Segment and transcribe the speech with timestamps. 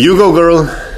[0.00, 0.89] You go, girl.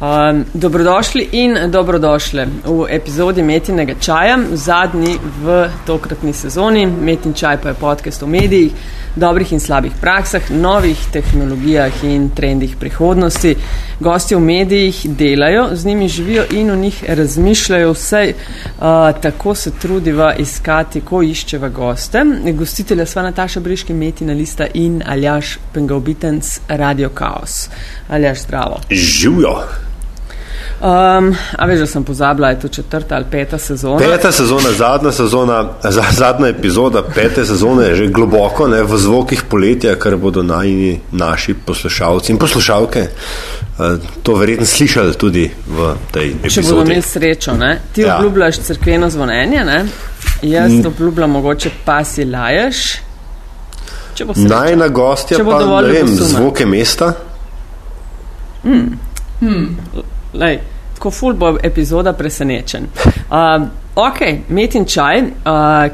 [0.00, 6.86] Um, dobrodošli in dobrodošle v epizodi Metinega čaja, zadnji v tokratni sezoni.
[6.86, 8.72] Metin čaj pa je podcast o medijih,
[9.16, 13.56] dobrih in slabih praksah, novih tehnologijah in trendih prihodnosti.
[14.00, 18.84] Gosti v medijih delajo, z njimi živijo in o njih razmišljajo vse, uh,
[19.22, 22.22] tako se trudiva iskati, ko iščeva goste.
[22.54, 27.68] Gostitelja sva Nataša Briški, Metina Lista in Aljaš Pengovitenc, Radio Chaos.
[28.08, 28.80] Aljaš, zdravo.
[28.90, 29.87] Živijo.
[30.80, 33.98] Um, a veš, da sem pozabila, je to četrta ali peta sezona.
[33.98, 39.42] Peta sezona, zadnja sezona, za, zadnja epizoda pete sezone je že globoko ne, v zvokih
[39.50, 43.08] poletja, kar bodo najni naši poslušalci in poslušalke
[43.78, 43.86] uh,
[44.22, 46.54] to verjetno slišali tudi v tej epizodi.
[46.54, 47.80] Če bodo imeli srečo, ne?
[47.92, 48.16] ti Ja.
[48.16, 49.84] obljubljaš crkveno zvonjenje, ne?
[50.42, 52.84] jaz obljubljam mogoče pa si laješ.
[54.14, 54.54] Če bo sreča.
[54.54, 57.12] Najna gostja Če bo pa, dovolj ne vem, zvoke mesta.
[60.32, 60.58] Lej,
[60.94, 62.84] tako ful bo epizoda presenečen.
[62.84, 65.30] Uh, ok, met in čaj, uh,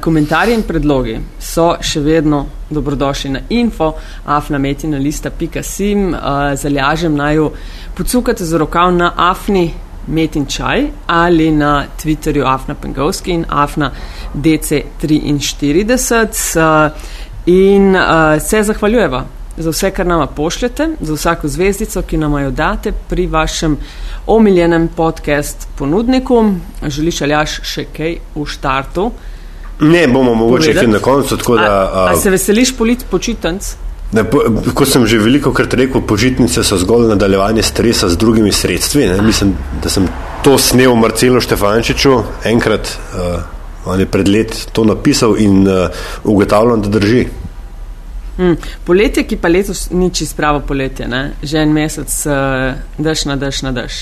[0.00, 3.92] komentarji in predlogi so še vedno dobrodošli na info,
[4.24, 6.18] afnametinalista.sim, uh,
[6.58, 7.50] zaljažem naju
[7.94, 9.70] pocukate za rokav na afni
[10.06, 13.91] metin čaj ali na Twitterju afna pengovski in afna
[14.34, 15.86] dc43
[16.56, 16.91] uh,
[17.46, 18.02] in uh,
[18.42, 19.24] se zahvaljujeva
[19.56, 23.77] za vse, kar nama pošljete, za vsako zvezdico, ki nam jo date pri vašem
[24.27, 26.44] omiljenem podcast ponudniku.
[26.86, 29.10] Želiš aljaš še kaj v štartu?
[29.80, 30.86] Ne, bomo mogoče Povedati?
[30.86, 31.62] na koncu, tako da.
[31.62, 33.75] a, a a, se veseliš polit počitnic?
[34.12, 34.42] Ne, po,
[34.75, 39.06] kot sem že veliko krat rekel, počitnice so zgolj nadaljevanje stresa z drugimi sredstvi.
[39.06, 39.22] Ne.
[39.22, 40.06] Mislim, da sem
[40.44, 45.88] to snel Marcelu Štefančiču enkrat, uh, on je pred let to napisal in uh,
[46.25, 47.27] ugotavljam, da drži.
[48.38, 48.56] Mm.
[48.84, 51.30] Poletje, ki pa letos ni čisto pravo poletje, ne?
[51.42, 54.00] že en mesec uh, daš na daš na daš.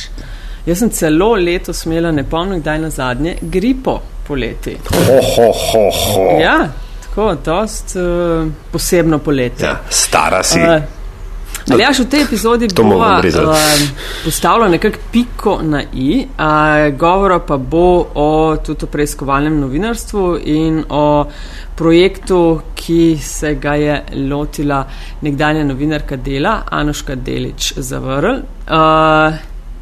[0.66, 4.76] Jaz sem celo letos imela, ne pomnim, kdaj na zadnje, gripo poleti.
[4.88, 6.26] Ho, ho, ho, ho.
[6.40, 6.68] Ja,
[7.04, 9.66] tako, dost uh, posebno poletje.
[9.66, 10.60] Ja, stara si.
[10.60, 11.01] Uh,
[11.70, 13.46] Ali jaš v tej epizodi bova rezati.
[13.46, 13.54] uh,
[14.24, 20.84] postavila nekako piko na i, uh, govora pa bo o tudi o preiskovalnem novinarstvu in
[20.88, 21.24] o
[21.76, 24.84] projektu, ki se ga je lotila
[25.20, 28.34] nekdanja novinarka dela, Anuška Delič Zavrl.
[28.34, 28.38] Uh,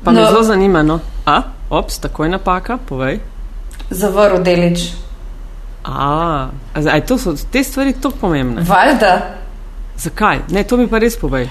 [0.05, 0.27] pa me No.
[0.27, 3.21] zelo zanima, no, a, ops, takoj napaka, povej.
[3.91, 4.93] Zavrl delič.
[5.85, 8.63] A, a zdaj, to so te stvari tako pomembne.
[8.63, 9.40] Valjda.
[10.01, 10.39] Zakaj?
[10.51, 11.49] Ne, to mi pa res povej.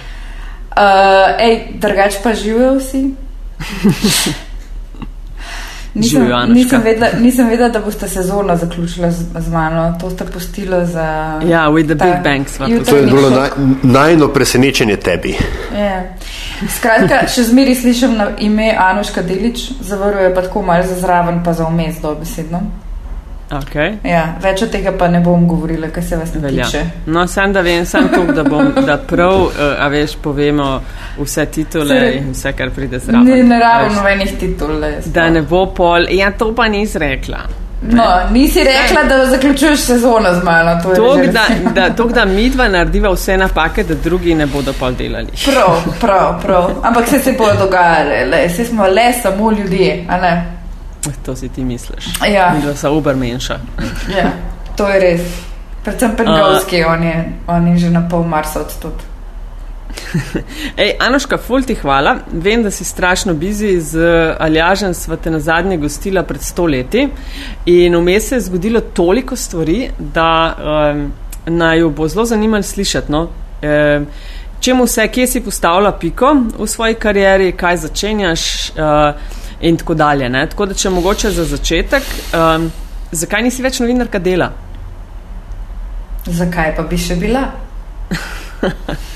[0.70, 3.04] Uh, ej, drugač pa živijo vsi.
[5.94, 9.98] Nisem, nisem, vedela, nisem vedela, da boste sezono zaključila z, z mano.
[10.02, 11.40] To ste pustila za.
[11.46, 13.50] Ja, with the ta big bang sva to je bilo naj,
[13.84, 15.34] najno presenečenje tebi.
[15.74, 16.04] Ja.
[16.78, 21.54] Skratka, še zmeri slišim na ime Anuška Delič, zavaruje pa tako malo za zraven, pa
[21.54, 22.62] za vmes dobesedno.
[23.50, 23.96] Okay.
[24.06, 26.66] Ja, več od tega pa ne bom govorila, kar se vas ne Velja.
[26.66, 26.82] tiče.
[27.06, 30.82] No, sem da vem, sem to, da bom, da prav, uh, a veš, povemo
[31.18, 33.26] vse titule Saj- in vse, kar pride zraven.
[33.26, 34.84] Ne, ne rabim nobenih titul.
[35.06, 37.40] Da ne bo pol, ja, to pa nisi rekla.
[37.82, 40.82] No, nisi rekla, da zaključuješ sezono z mano.
[40.84, 41.46] To To, da,
[41.76, 45.28] da, to, da midva narediva vse napake, da drugi ne bodo pol delali.
[45.46, 46.70] Prav, prav, prav.
[46.84, 50.59] Ampak se se bodo dogajale, le, se smo le samo ljudje, a ne?
[51.26, 52.06] To si ti misliš.
[52.34, 53.60] Ja, Da so uber menša.
[54.18, 54.32] ja,
[54.78, 55.22] to je res.
[55.84, 58.94] Predvsem Pengovski, on je, on je že na pol Marsa odstot.
[60.78, 62.16] Ej, Anoška, ful ti hvala.
[62.32, 64.00] Vem, da si strašno bizi z
[64.40, 67.08] Aljažem, sva te na zadnje gostila pred sto leti
[67.66, 71.12] in vmes se je zgodilo toliko stvari, da um,
[71.46, 73.12] naj jo bo zelo zanimalo slišati.
[73.12, 73.22] No?
[73.22, 74.08] Um,
[74.60, 79.16] čemu vse, kje si postavila piko v svoji karieri, kaj začenjaš uh,
[79.62, 80.30] in tako dalje.
[80.30, 80.48] Ne?
[80.50, 82.04] Tako da, če mogoče za začetek,
[82.34, 82.72] um,
[83.12, 84.52] zakaj nisi več novinarka dela?
[86.26, 87.48] Zakaj pa bi še bila?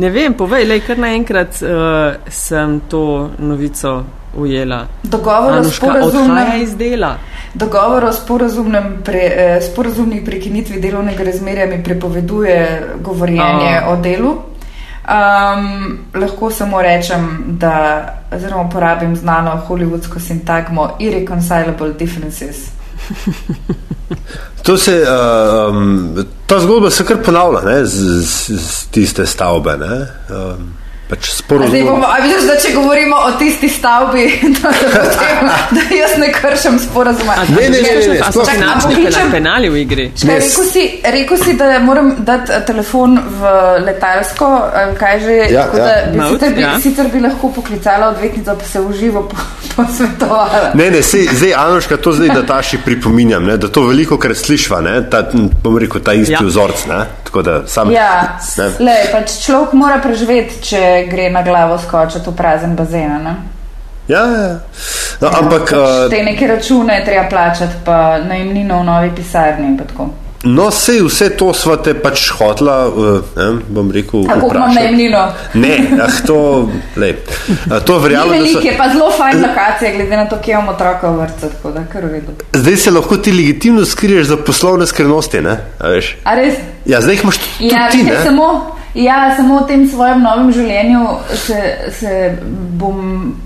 [0.00, 4.04] Ne vem, povej, le kar naenkrat uh, sem to novico
[4.36, 4.86] ujela.
[5.02, 7.18] Dogovor o Anuška sporazumnem, iz dela.
[7.54, 13.88] dogovor o sporazumnem pre, eh, sporazumni prekinitvi delovnega razmerja mi prepoveduje govorjenje A.
[13.92, 14.34] o delu.
[15.06, 22.56] Um, lahko samo rečem, da oziroma uporabim znano hollywoodsko sintagmo irreconcilable differences.
[24.62, 25.04] To se,
[25.70, 26.16] um,
[26.46, 29.76] ta zgodba se kar ponavlja ne, z, z, z tiste stavbe.
[29.76, 30.72] Ne, um,
[31.08, 31.84] pač sporozum.
[31.84, 34.24] bomo, a vidiš, da če govorimo o tisti stavbi,
[34.56, 37.36] da, da, potem, da jaz ne kršim sporazuma.
[37.48, 40.06] Ne, ne, ne, ne, ne, A so a finančni penali v igri?
[40.24, 45.36] Ne, rekel, si, rekel si, da moram dati eh, telefon v letalsko, eh, kaj že.
[45.50, 45.84] Ja, tako ja.
[45.86, 46.72] da bi, Mode, sicer, bi, ja.
[46.80, 50.70] sicer bi lahko poklicala odvetnico, pa se v živo po- posvetovala.
[50.74, 54.80] Ne, ne, sej, zdaj, Anoška, to zdaj Nataši pripominjam, ne, da to veliko krat slišva,
[54.80, 55.22] ne, ta,
[55.62, 56.42] bom rekel, ta isti Ja.
[56.42, 56.46] ja.
[56.46, 57.90] vzorc, ne, tako da sam.
[57.90, 58.70] Ja, Ne.
[58.80, 63.22] le, pač človek mora preživeti, če gre na glavo skočiti v prazen bazen.
[63.24, 63.36] Ne?
[64.08, 64.58] Ja, ja.
[65.20, 69.78] No, ampak, pač uh, te neke račune treba plačati, pa najemnino v novi pisarni in
[69.78, 70.10] tako.
[70.46, 72.76] no, sej vse to sva te pač hotla,
[73.36, 75.22] ne, bom rekel, A koliko imam najemnino?
[75.54, 75.72] Ne,
[76.04, 77.16] ah, to, lej,
[77.70, 80.54] a, to verjamem, da veliko, so, je pa zelo fajn lokacija, glede na to, kje
[80.54, 82.36] imamo otroka v vrtu, tako da kar v redu.
[82.52, 86.16] zdaj se lahko ti legitimno skriješ za poslovne skrivnosti, ne, a veš.
[86.24, 86.62] A res?
[86.84, 91.02] Ja, zdaj jih imaš tudi Ja, ti, samo, ja, samo v tem svojem novem življenju
[91.36, 91.60] se,
[91.98, 92.12] se
[92.80, 93.00] bom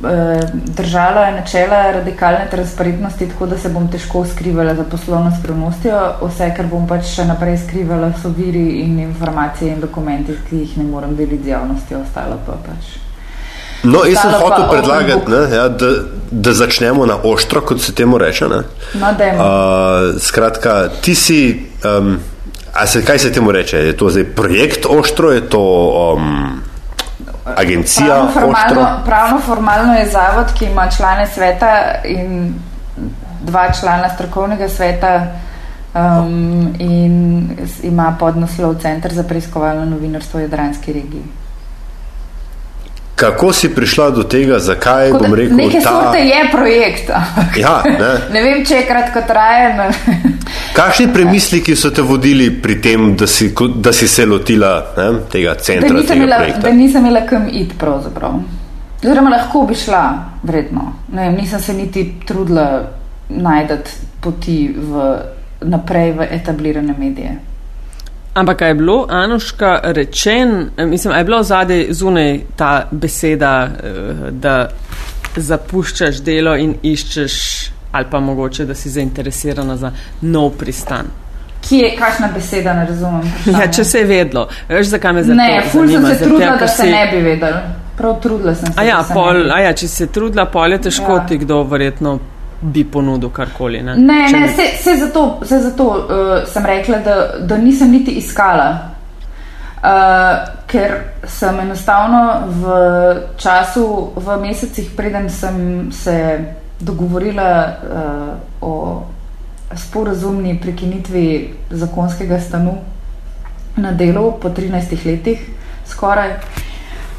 [0.07, 0.41] eh,
[0.79, 6.01] držala načela radikalne transparentnosti, tako da se bom težko skrivala za poslovno skrivnostjo.
[6.23, 10.81] Vse, kar bom pač še naprej skrivala, so viri in informacije in dokumenti, ki jih
[10.81, 12.97] ne morem deliti z javnostjo, ostalo pa pač.
[13.83, 15.87] No, jaz sem hotel predlagati, ne, ja, da,
[16.31, 18.49] da začnemo na oštro, kot se temu reče.
[18.49, 18.61] Ne.
[19.01, 19.47] No, dajmo.
[19.47, 21.41] Uh, skratka, ti si.
[21.81, 22.19] Um,
[22.75, 23.77] a se, kaj se temu reče?
[23.77, 25.63] Je to zdaj projekt oštro, je to
[26.17, 26.61] um,
[27.57, 32.55] agencija Pravno formalno, pravno formalno je zavod, ki ima člane sveta in
[33.43, 35.27] dva člana strokovnega sveta
[35.95, 37.49] um, in
[37.83, 41.25] ima podnaslov Center za preiskovalno novinarstvo v Jadranski regiji.
[43.21, 45.91] Kako si prišla do tega, zakaj Tako da bom rekel, Neke ta.
[45.91, 47.11] sorte je projekt.
[47.63, 48.13] Ja, ne.
[48.33, 49.83] ne vem, če je kratkotrajen.
[50.73, 55.53] Kakšni premisliki so te vodili pri tem, da si, da si se lotila ne, tega
[55.53, 56.61] Da centra, nisem, tega imela, projekta?
[56.61, 58.41] da nisem imela kam iti, pravzaprav.
[59.03, 60.03] Oziroma, lahko bi šla,
[60.43, 60.87] vredno.
[61.13, 62.67] Ne, vem, nisem se niti trudila
[63.29, 63.75] najti
[64.21, 65.05] poti v,
[65.63, 67.37] naprej v etablirane medije.
[68.35, 74.31] Ampak a je bilo, Anuška, rečen, eh, mislim, je bilo zadaj zunaj ta beseda, eh,
[74.31, 74.69] da
[75.37, 77.35] zapuščaš delo in iščeš,
[77.93, 81.07] ali pa mogoče, da si zainteresirana za nov pristan.
[81.69, 83.33] Kje je kakšna beseda, ne razumem.
[83.47, 85.43] Ja, če se je vedlo, veš, zakaj me zanima?
[85.43, 87.53] Ne, ful sem se trudila, da se ne bi vedel.
[87.97, 88.81] Prav trudila sem se.
[88.81, 91.27] A ja, se pol, a ja, če se je trudila, pol je težko Ja.
[91.27, 92.19] ti kdo verjetno
[92.61, 93.83] bi ponudil karkoli.
[93.83, 97.91] Ne, Ne, Če ne, se, se zato, se zato uh, sem rekla, da, da nisem
[97.91, 98.71] niti iskala.
[99.81, 100.93] Uh, ker
[101.25, 102.21] sem enostavno
[102.61, 102.75] v
[103.41, 106.17] času, v mesecih, preden sem se
[106.81, 108.75] dogovorila uh, o
[109.77, 111.25] sporazumni prekinitvi
[111.71, 112.77] zakonskega stanu
[113.77, 115.41] na delu po 13 letih,
[115.89, 116.35] skoraj,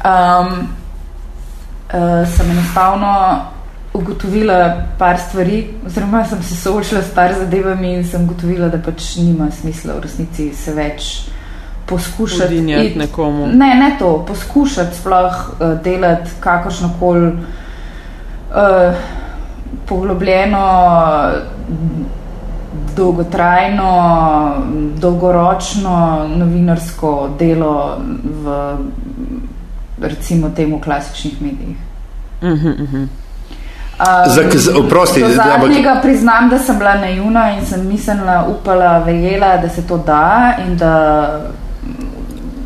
[0.06, 0.68] um,
[1.90, 3.10] uh, sem enostavno
[3.94, 9.16] ugotovila par stvari, oziroma sem se soočila s par zadevami in sem ugotovila, da pač
[9.16, 11.10] nima smisla v resnici se več
[11.86, 12.54] poskušati.
[12.54, 13.46] Udinjati nekomu.
[13.46, 18.96] Ne, ne to, poskušati sploh uh, delati kakršno koli uh,
[19.88, 20.66] poglobljeno,
[21.68, 22.04] m,
[22.96, 23.92] dolgotrajno,
[25.00, 27.98] dolgoročno novinarsko delo
[28.44, 28.76] v
[30.00, 31.76] recimo temu klasičnih medijih.
[32.42, 32.96] Mhm, mhm.
[32.96, 33.21] Um, Za-
[34.78, 39.68] oprosti, do ampak- zadnjega priznam, da sem bila naivna in sem mislila, upala, verjela, da
[39.68, 41.40] se to da in da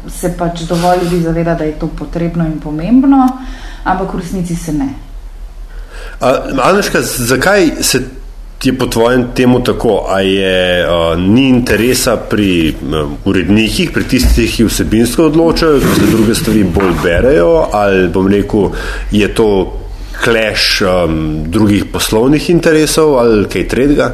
[0.09, 3.29] se pač dovolj ljudi zaveda, da je to potrebno in pomembno,
[3.85, 4.89] ampak v resnici se ne.
[6.63, 8.01] Aneška, zakaj se
[8.65, 10.07] je po tvojem temu tako?
[10.09, 16.07] A je uh, ni interesa pri um, urednikih, pri tistih, ki vsebinsko odločajo, ki se
[16.11, 18.71] druge stvari bolj berejo, ali bom rekel,
[19.11, 19.49] je to
[20.25, 24.11] clash um, drugih poslovnih interesov ali kaj tretjega?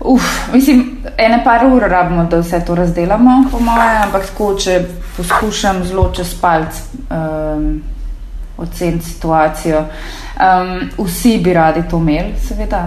[0.00, 0.22] Uf,
[0.52, 4.80] mislim, ene par ur rabimo, da vse to razdelamo, po moje, ampak tako, če
[5.16, 7.82] poskušam zelo čez palc um,
[8.56, 9.80] oceniti situacijo.
[10.36, 12.84] Um, vsi bi radi to imeli, seveda.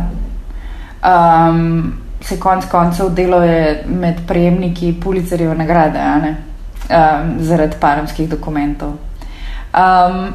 [1.02, 6.00] Um, se konc koncev delo je med prejemniki Pulicerjeve nagrade,
[6.90, 8.94] um, zaradi paramskih dokumentov.
[9.74, 10.34] Um,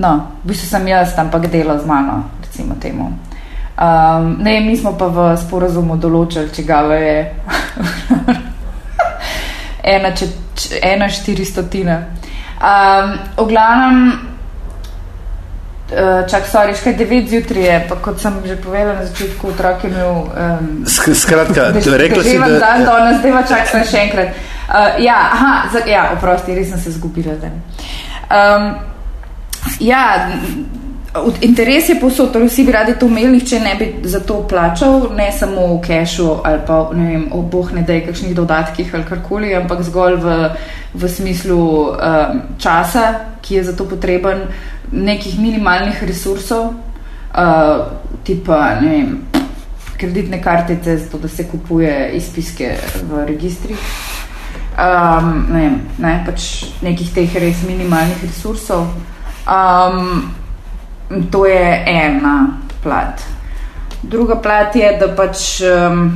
[0.00, 0.12] no,
[0.44, 3.12] v bistvu sem jaz, ampak delo z mano, recimo temu.
[3.80, 7.14] Um, ne, mi smo pa v sporazumu določili, če ga je
[9.94, 10.26] ena, če,
[10.56, 11.96] če, ena štiristotina.
[12.60, 13.96] Um, v glavnem,
[15.96, 19.84] uh, čak, sorry, škaj devet zjutraj je, pa kot sem že povedala na začetku, otrok
[19.84, 20.12] je imel.
[20.28, 22.84] Um, Sk- Skratka, rekla si, Dan, da.
[22.84, 24.36] danes, zdaj pa čakaj še enkrat.
[24.70, 27.56] Uh, ja, aha, za, ja, oprosti, res sem se zgubila zdaj.
[28.28, 28.89] Um,
[29.80, 30.30] ja,
[31.40, 35.08] interes je posod, torej vsi bi radi to imeli, če ne bi za to plačal,
[35.16, 39.08] ne samo v kešu ali pa ne vem, o boh ne dej kakšnih dodatkih ali
[39.08, 40.36] karkoli, ampak zgolj v,
[40.94, 41.58] v smislu
[41.90, 44.46] um, časa, ki je za to potreben,
[44.92, 46.74] nekih minimalnih resursov,
[47.34, 47.90] uh,
[48.24, 49.10] tipa ne vem.
[50.00, 52.70] Kreditne kartice, zato da se kupuje izpiske
[53.04, 53.76] v registrih.
[54.80, 55.64] Um, ne,
[56.00, 58.86] ne, pač nekih teh res minimalnih resursov.
[59.46, 60.32] Um,
[61.30, 63.22] to je ena plat.
[64.02, 66.10] Druga plat je, da pač um,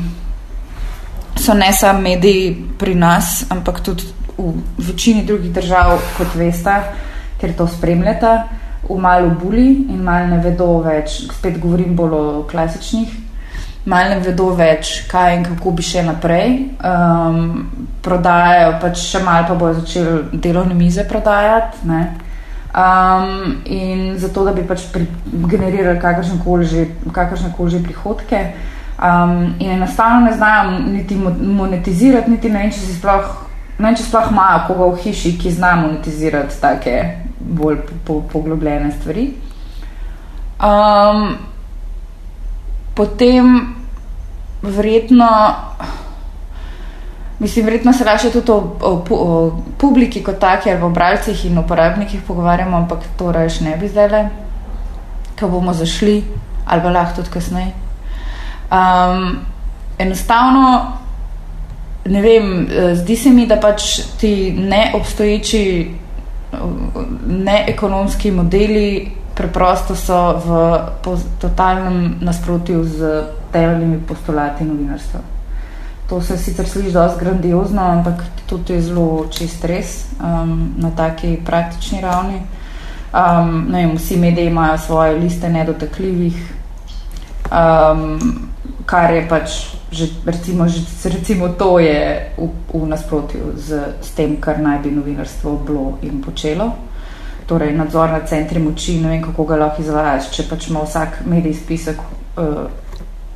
[1.37, 4.05] so ne samo mediji pri nas, ampak tudi
[4.39, 6.75] v večini drugih držav, kot veste,
[7.41, 8.33] ker to spremljate,
[8.89, 11.23] v malo buli in malo ne vedo več.
[11.33, 13.21] Spet govorim bolj o klasičnih.
[13.85, 16.53] Mal ne vedo več, kaj in kako bi še naprej.
[16.81, 17.67] Um,
[18.05, 21.85] prodajajo, pač še malo pa bojo začeli delovne mize prodajati.
[21.89, 22.03] Ne?
[22.75, 24.87] Um, in zato, da bi pač
[25.49, 26.87] generirali kakršne koli že,
[27.69, 28.53] že prihodke.
[28.95, 33.33] Um, in enostavno ne znajo niti monetizirati, niti ne vem, če si sploh.
[33.79, 36.99] Ne vem, če sploh imajo koga v hiši, ki zna monetizirati take
[37.39, 39.27] bolj poglobljene stvari.
[40.63, 41.35] Um,
[42.95, 43.75] potem,
[44.63, 45.31] verjetno,
[47.45, 51.59] Mislim, verjetno se lahko tudi o, o, o publiki kot taki, ali o bralcih in
[51.61, 54.29] uporabnikih pogovarjamo, ampak to reš ne bi zdaj,
[55.37, 56.23] ko bomo zašli,
[56.65, 57.75] ali pa lahko tudi kasneje.
[58.73, 59.37] Um,
[59.99, 60.65] enostavno,
[62.07, 62.49] ne vem,
[62.95, 65.65] zdi se mi, da pač ti neobstoječi,
[67.27, 73.23] neekonomski modeli preprosto so v totalnem nasprotju z
[73.53, 75.21] temeljnimi postulati novinarstva.
[76.09, 81.39] To se sicer sliši dosti grandiozno, ampak tudi je zelo čist res um, na taki
[81.45, 82.43] praktični ravni.
[83.15, 86.53] Um, vem, vsi mediji imajo svoje liste nedotakljivih,
[87.49, 88.49] um,
[88.87, 89.51] kar je pač
[89.95, 94.91] že, recimo, že, recimo to je v, v nasprotju z, z tem, kar naj bi
[94.91, 96.75] novinarstvo bilo in počelo.
[97.47, 101.23] Torej, nadzor nad centri moči, ne vem, kako ga lahko izvajaš, če pač ima vsak
[101.31, 102.67] medij spisek uh,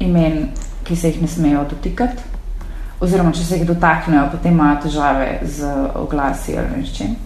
[0.03, 0.51] imen,
[0.83, 2.38] ki se jih ne smejo dotikati
[3.01, 7.17] oziroma če se jih dotaknejo, potem imajo težave z oglasi ali čim.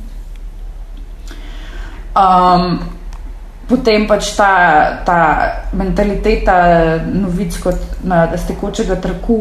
[2.12, 2.78] Um,
[3.68, 4.52] potem pač ta,
[5.06, 5.18] ta
[5.72, 6.56] mentaliteta
[7.08, 9.38] novic kot na stekočega trku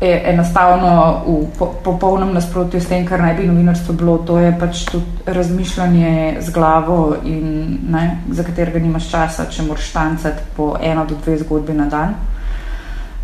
[0.00, 4.18] je enostavno v po, popolnem nasprotju s tem, kar naj bi novinarstvo bilo.
[4.28, 9.88] To je pač tudi razmišljanje z glavo in ne, za katerega nimaš časa, če moraš
[9.88, 12.12] štancati po eno do dve zgodbi na dan.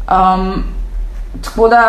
[0.09, 0.65] Um,
[1.41, 1.83] Tako da,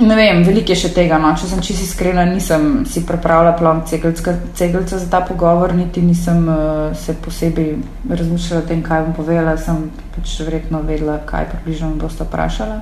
[0.00, 1.18] ne vem, veliko je še tega.
[1.20, 1.32] No.
[1.36, 6.96] Če sem čisto iskrena, nisem si pripravila plom cegelca za ta pogovor, niti nisem uh,
[6.96, 7.74] se posebej
[8.08, 9.58] razmišljala o tem, kaj bom povedala.
[9.60, 12.80] Sem pač verjetno vedela, kaj približno bom boste vprašala.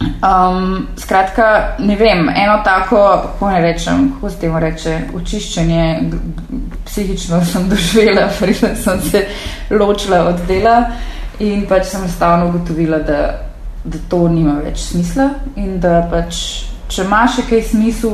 [0.00, 5.84] Um, skratka, ne vem, eno tako, kako ne rečem, kako se temu reče, očiščenje,
[6.88, 9.26] psihično sem doživela, preden sem se
[9.70, 10.78] ločila od dela
[11.38, 13.49] in pač sem enostavno ugotovila, da
[13.84, 16.40] da to nima več smisla in da pač,
[16.90, 18.12] če ima še kaj smislu,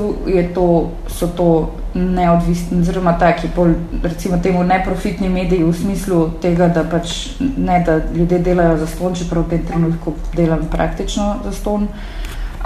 [0.54, 0.66] to,
[1.10, 1.48] so to
[1.96, 3.72] neodvisni, oziroma taki, pol,
[4.04, 9.16] recimo, temu neprofitni mediji v smislu tega, da pač ne, da ljudje delajo za ston,
[9.16, 11.88] čeprav v tem trenutku delam praktično za ston.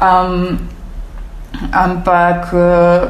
[0.01, 0.59] Um,
[1.73, 3.01] ampak eh,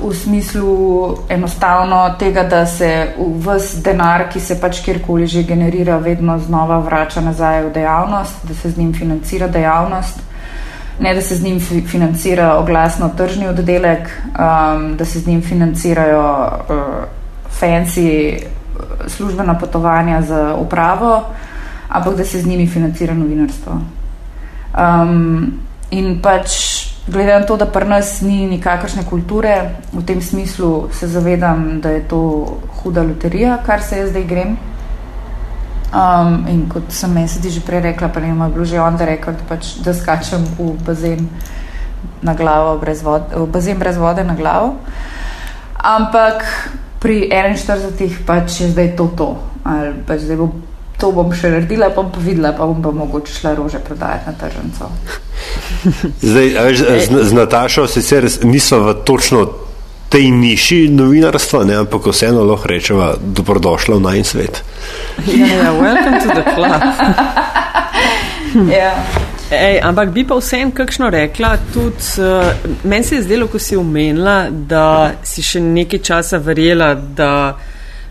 [0.00, 6.38] v smislu enostavno tega, da se vse denar, ki se pač kjerkoli že generira, vedno
[6.38, 10.20] znova vrača nazaj v dejavnost, da se z njim financira dejavnost,
[11.00, 16.50] ne da se z njim financira oglasno tržni oddelek, um, da se z njim financirajo
[16.68, 16.76] uh,
[17.60, 18.46] fancy eh,
[19.06, 21.24] službena potovanja za upravo,
[21.88, 23.72] ampak da se z njimi financira novinarstvo.
[24.70, 25.52] Um,
[25.90, 26.79] in pač
[27.10, 31.90] Glede na to, da pri nas ni nikakršne kulture, v tem smislu se zavedam, da
[31.90, 32.20] je to
[32.80, 34.56] huda loterija, kar se jaz zdaj grem.
[35.90, 39.34] Um, in kot sem tudi že prej rekla, pa ne vem, bilo že onda rekel,
[39.34, 41.26] da, pač, da skačem v bazen
[42.22, 44.78] na glavo, brez vode, v bazen brez vode na glavo.
[45.74, 46.46] Ampak
[47.02, 49.34] pri 41 pač je zdaj to to.
[49.64, 50.69] Ali pač zdaj bo
[51.00, 54.36] to bom še naredila, pa bom videla, pa bom pa mogoče šla rože prodajati na
[54.36, 54.90] tržnico.
[56.22, 59.46] Zdaj, veš, z, z Natašo sicer niso v točno
[60.10, 64.62] tej niši novinarstva, ne, ampak vseeno lahko rečemo, dobrodošla v najn svet.
[65.26, 66.82] Ja, yeah, welcome to the club.
[68.78, 68.94] ja.
[69.50, 72.50] Ej, ampak bi pa vsem kakšno rekla, tudi uh,
[72.86, 77.30] meni se je zdelo, ko si umenila, da si še nekaj časa verjela, da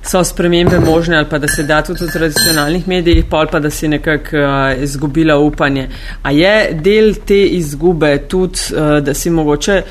[0.09, 3.69] so spremembe možne ali pa da se da tudi v tradicionalnih medijih, pol pa da
[3.69, 5.89] si nekako uh, izgubila upanje.
[6.23, 9.81] A je del te izgube tudi, uh, da si mogoče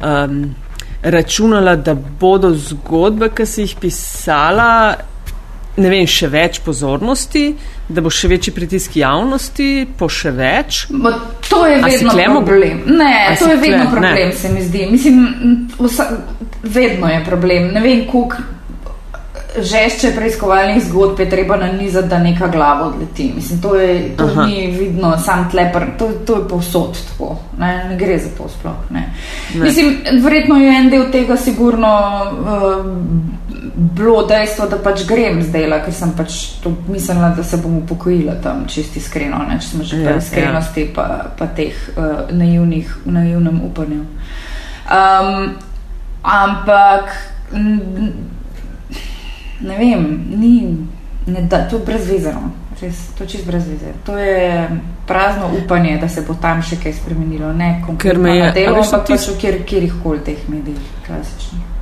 [0.00, 0.54] um,
[1.02, 4.96] računala, da bodo zgodbe, ki si jih pisala,
[5.76, 7.44] ne vem, še več pozornosti,
[7.88, 10.86] da bo še večji pritisk javnosti, po še več.
[10.88, 11.12] Bo,
[11.48, 12.82] to je vedno problem.
[12.96, 13.92] Ne, A to je vedno kle?
[13.92, 14.32] problem, ne.
[14.32, 14.88] se mi zdi.
[14.90, 16.08] Mislim, vsa,
[16.62, 17.74] vedno je problem.
[17.76, 18.55] Ne vem, koliko
[19.58, 23.32] žešče preiskovalnih zgodb je treba nanizati, da neka glava odleti.
[23.34, 27.36] Mislim, to, je, to ni vidno, sam tlepr, to, to je povsod tako.
[27.58, 28.90] Ne, ne gre za to sploh.
[28.90, 29.12] Ne.
[29.54, 29.64] Ne.
[29.64, 31.92] Mislim, verjetno je en del tega sigurno
[32.40, 32.86] uh,
[33.76, 38.38] bilo dejstvo, da pač grem zdaj, ker sem pač to mislila, da se bom upokojila
[38.42, 40.92] tam, čisti iskreno, ne, če smo že ja, pri iskrenosti, ja.
[40.94, 41.06] pa,
[41.38, 44.04] pa teh uh, naivnih, naivnem upanju.
[44.86, 45.56] Um,
[46.22, 47.16] ampak.
[49.60, 50.76] Ne vem, ni,
[51.26, 52.50] ne, da, to je brezvezano.
[52.80, 53.92] Res, to je čist brez veze.
[54.04, 54.68] To je
[55.06, 57.52] prazno upanje, da se bo tam še kaj spremenilo.
[57.52, 57.70] Ne,
[58.20, 61.72] me je delo, ampak pač v kjer, kjerih koli teh medijih, klasičnih.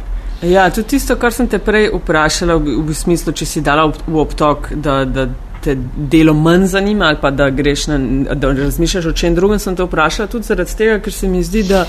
[0.45, 4.21] Ja, tudi tisto, kar sem te prej vprašala, v, v smislu, če si dala v
[4.23, 5.27] obtok, da, da
[5.65, 7.99] te delo manj zanima ali pa da greš na,
[8.35, 11.63] da razmišljaš o čem drugem, sem te vprašala tudi zaradi tega, ker se mi zdi,
[11.69, 11.85] da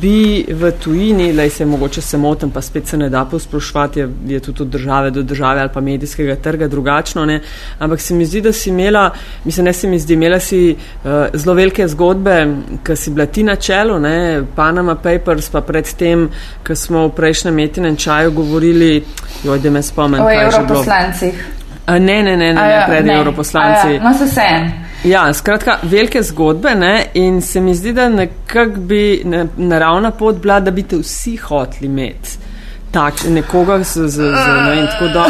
[0.00, 4.08] bi v tujini, lej se mogoče se motim, pa spet se ne da posplošvati, je,
[4.26, 7.40] je tudi od države do države ali pa medijskega trga drugačno, ne?
[7.78, 9.10] ampak se mi zdi, da si imela,
[9.44, 12.46] mislim, ne se mi zdi, imela si uh, zelo velike zgodbe,
[12.84, 14.42] ki si bila ti na čelu, ne?
[14.56, 16.28] Panama Papers, pa predtem,
[16.66, 19.04] ko smo v prejšnjem metinem čaju govorili,
[19.44, 20.84] joj, da me spomnim, kaj je že bilo.
[21.86, 23.94] Ne, ne, ne, ne, ne ja, pred europoslanci.
[23.94, 24.72] Ja, no, se vsem.
[25.04, 27.06] Ja, skratka, velike zgodbe ne?
[27.14, 31.36] in se mi zdi, da nekako bi ne, naravna pot bila, da bi te vsi
[31.36, 32.38] hoteli imeti.
[32.90, 35.26] Tak, nekoga z, z, z ne tako da.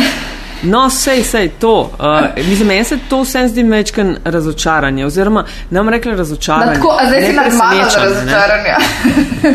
[0.64, 1.90] No, sej, sej, to.
[1.98, 6.74] Uh, mislim, meni se to vsem zdi mečken razočaranje, oziroma nam rekli razočaranje.
[6.74, 8.74] Tako, a zdaj si normalno razočaranje.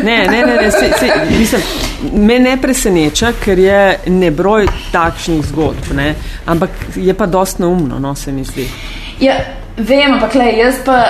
[0.04, 1.62] Ne, ne, ne, ne sej, sej, mislim,
[2.12, 6.14] me ne preseneča, ker je nebroj takšnih zgodb, ne?
[6.46, 8.68] ampak je pa dost naumno, no, se mi zdi.
[9.20, 9.34] Ja,
[9.76, 11.02] vem, ampak le, jaz pa,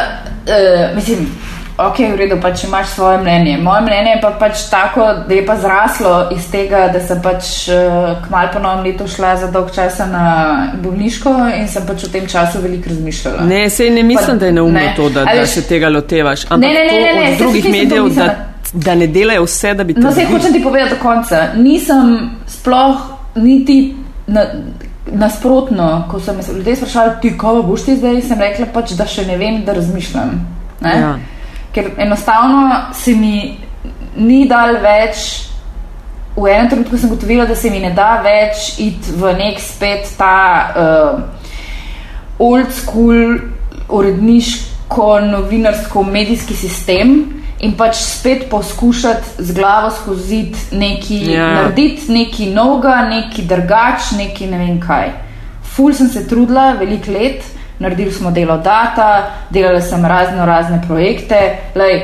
[0.46, 1.28] uh, mislim,
[1.88, 3.58] ok, v redu, pa če imaš svoje mnenje.
[3.62, 7.68] Moje mnenje je pa pač tako, da je pa zraslo iz tega, da sem pač
[7.72, 10.24] uh, kmal po novem letu šla za dolg časa na
[10.82, 13.46] bolniško in sem pač v tem času veliko razmišljala.
[13.48, 16.46] Ne, sej ne mislim, pa, da je neumno to, da, da se tega lotevaš.
[16.50, 18.28] Ampak ne, ne, ne, ne, ne, od drugih medijev, da,
[18.72, 20.04] da ne delajo vse, da bi to.
[20.04, 21.48] No, zdaj hočem ti povedati do konca.
[21.56, 23.82] Nisem sploh niti.
[24.30, 24.46] Na,
[25.10, 29.08] Nasprotno, ko so me ljudje sprašvali, ti, kako boš ti zdaj, sem rekla, pač, da
[29.10, 30.36] še ne vem, da razmišljam.
[30.84, 31.16] Ja
[31.74, 33.58] ker enostavno se mi
[34.16, 35.46] ni dal več.
[36.36, 40.12] V enem trenutku sem gotovila, da se mi ne da več iti v nek spet
[40.16, 40.36] ta
[40.70, 41.40] uh,
[42.40, 43.36] old school,
[43.90, 47.18] uredniško, novinarsko, medijski sistem
[47.60, 51.34] in pač spet poskušati z glavo skozi nekaj, yeah.
[51.34, 51.48] Ja.
[51.58, 55.10] narediti nekaj novega, nekaj drugač, nekaj ne vem kaj.
[55.74, 57.44] Ful sem se trudila veliko let
[57.80, 61.56] naredili smo delo data, delali sem razno razne projekte.
[61.74, 62.02] Lej,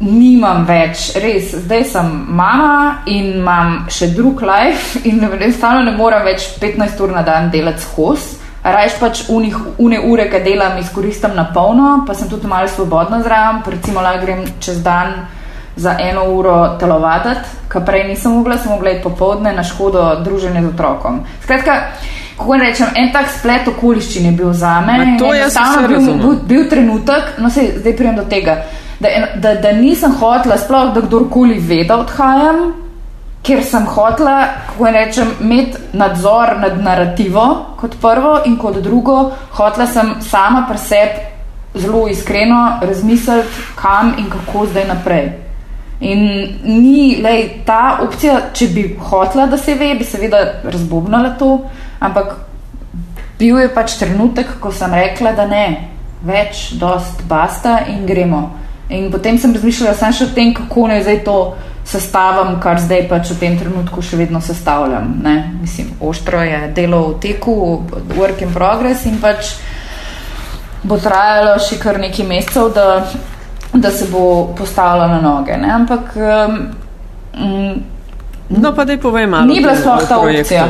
[0.00, 6.24] nimam več, res, zdaj sem mama in imam še drug life in enostavno ne morem
[6.26, 8.32] več 15 ur na dan delati skos.
[8.64, 13.20] Rajš pač unih, une ure, ki delam, izkoristim na polno, pa sem tudi malo svobodna
[13.20, 15.26] zraven, recimo lahko grem čez dan
[15.76, 20.62] za eno uro telovaditi, kar prej nisem mogla, sem mogla iti popovdne na škodo druženja
[20.62, 21.20] z otrokom.
[21.42, 21.76] Skratka,
[22.36, 25.16] kako rečem, en tak splet okoliščin je bil za me.
[25.18, 28.62] To je samo bil, bil, bil trenutek, no se zdaj prijem do tega,
[29.00, 32.72] da, da, da nisem hotela sploh, da kdorkoli ve, da odhajam,
[33.44, 34.38] ker sem hotela,
[34.70, 37.46] kako rečem, imeti nadzor nad narativo
[37.80, 41.32] kot prvo in kot drugo, hotela sem sama pri sebi
[41.74, 45.32] zelo iskreno razmisliti, kam in kako zdaj naprej.
[46.00, 46.20] In
[46.64, 51.58] ni lej, ta opcija, če bi hotela, da se ve, bi seveda razbobnala to.
[52.00, 52.34] Ampak
[53.38, 55.66] bil je pač trenutek, ko sem rekla, da ne,
[56.24, 58.50] več, dost, basta in gremo.
[58.88, 61.38] In potem sem razmišljala samo še o tem, kako naj zdaj to
[61.84, 65.10] sestavim, kar zdaj pač v tem trenutku še vedno sestavljam.
[65.24, 65.36] Ne?
[65.60, 67.54] Mislim, oštro je delo v teku,
[68.16, 69.54] work in progress in pač
[70.84, 73.04] bo trajalo še kar nekaj mesecev, da,
[73.72, 75.56] da se bo postavila na noge.
[75.60, 75.70] Ne?
[75.72, 76.16] Ampak.
[76.16, 77.84] Um,
[78.48, 79.48] no, pa da je povej malo.
[79.52, 80.68] Ni bila sploh ta opcija.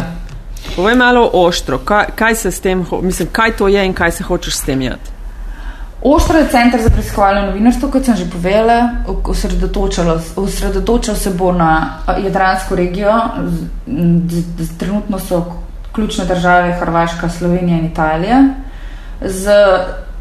[0.76, 4.24] Povej malo oštro, kaj, kaj se s tem, mislim, kaj to je in kaj se
[4.24, 5.10] hočeš s tem jeti.
[6.02, 8.90] Oštro je center za preiskovalno novinarstvo, kot sem že povedala,
[10.36, 13.12] osredotočal se bo na Jadransko regijo.
[14.78, 15.44] Trenutno so
[15.92, 18.42] ključne države Hrvaška, Slovenija in Italija.
[19.20, 19.50] Z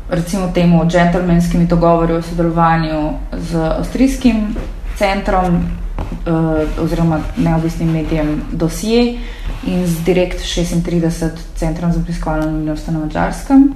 [0.10, 4.56] recimo temu džentlmenskimi dogovori o sodelovanju z avstrijskim
[4.98, 9.20] centrom uh, oziroma neodvisnim medijem Dosije
[9.66, 13.74] in z Direkt 36 centrom za preiskovalno novinarstvo na Mačarskem.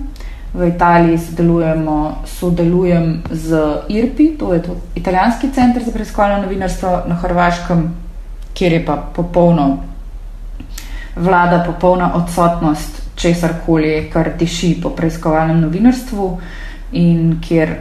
[0.54, 3.58] V Italiji sodelujemo, sodelujem z
[3.90, 7.96] IRPI, to je to italijanski center za preiskovalno novinarstvo na Hrvaškem,
[8.54, 9.78] kjer je pa popolno
[11.16, 16.40] vlada, popolna odsotnost česar koli, kar tiši po preiskovalnem novinarstvu
[16.92, 17.76] in kjer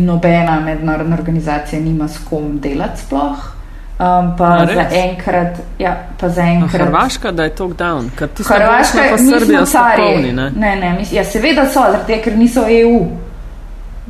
[0.00, 3.55] nobena mednarodna organizacija nima s kom delati sploh.
[3.98, 6.82] Um, pa za enkrat, ja, pa za enkrat.
[6.82, 10.50] Hrvaška, da je to down, ker ti Hrvaška pa Srbija so polni, ne?
[10.56, 13.06] Ne, ne, mis, ja, seveda so, zato ker niso EU.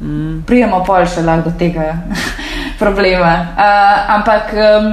[0.01, 0.43] Mm.
[0.47, 1.93] Prijemo pol še lahko do tega
[2.83, 3.33] problema.
[3.55, 4.91] Uh, ampak um,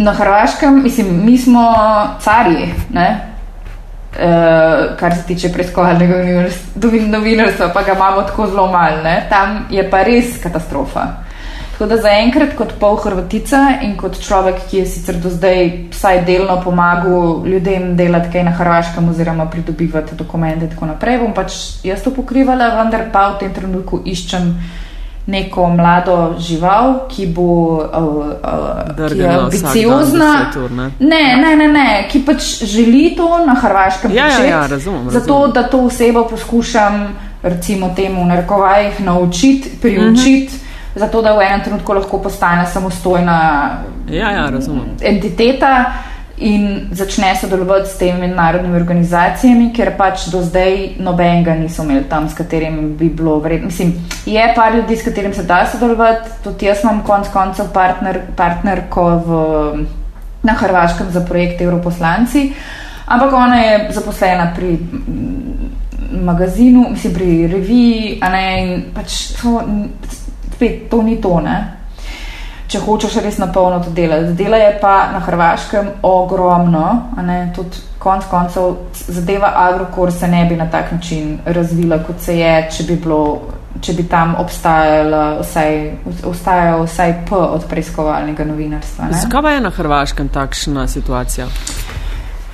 [0.00, 1.68] na Hrvaškem, mislim, mi smo
[2.24, 3.08] cari, ne?
[4.16, 6.48] Uh, kar se tiče preiskovalnega
[7.12, 9.18] novinarstva, pa ga imamo tako zelo malo.
[9.28, 11.10] Tam je pa res katastrofa.
[11.80, 16.18] Tako da zaenkrat, kot pol Hrvatica in kot človek, ki je sicer do zdaj vsaj
[16.26, 21.56] delno pomagal ljudem delati kaj na Hrvaškem, oziroma pridobivati dokumente in tako naprej, bom pač
[21.80, 24.52] jaz to pokrivala, vendar pa v tem trenutku iščem
[25.32, 27.48] neko mlado žival, ki bo
[27.80, 30.30] uh, uh, ki ambiciozna.
[30.76, 30.92] Ne?
[31.00, 34.52] ne, ne, ne, ne, ki pač želi to na Hrvaškem ja, početi.
[34.52, 35.12] Ja, ja, razumem, razumem.
[35.16, 37.06] Zato, da to osebo poskušam,
[37.42, 40.52] recimo, temu v narekovajih naučiti, priučiti.
[40.52, 43.40] Uh -huh zato da v enem trenutku lahko postane samostojna
[44.08, 44.50] ja, ja,
[45.00, 45.92] entiteta
[46.40, 52.28] in začne sodelovati s temi mednarodnimi organizacijami, ker pač do zdaj nobenega niso imeli tam,
[52.28, 53.68] s katerim bi bilo vredno.
[53.68, 53.92] Mislim,
[54.26, 59.06] je par ljudi, s katerim se da sodelovati, tudi jaz imam konc koncev partner, partnerko
[59.26, 59.42] v,
[60.42, 62.52] na Hrvaškem za projekt Europoslanci,
[63.06, 64.78] ampak ona je zaposlena pri
[66.24, 69.60] magazinu, mislim, pri reviji, a ne, in pač to,
[70.60, 71.40] spet to ni to.
[71.40, 71.56] Ne?
[72.70, 74.36] Če hočeš res na polno to delati.
[74.38, 76.84] Dela je pa na Hrvaškem ogromno,
[77.56, 78.76] tudi konec koncev
[79.08, 83.40] zadeva Agrokor se ne bi na tak način razvila, kot se je, če bi, bilo,
[83.80, 85.80] če bi tam obstajalo vsaj,
[86.86, 89.10] vsaj P od preiskovalnega novinarstva.
[89.24, 91.48] Zakaj je na Hrvaškem takšna situacija?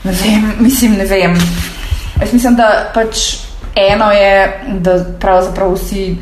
[0.05, 1.37] Ne vem, mislim, ne vem.
[2.16, 3.37] Jaz mislim, da pač
[3.77, 6.16] eno je, da pravzaprav vsi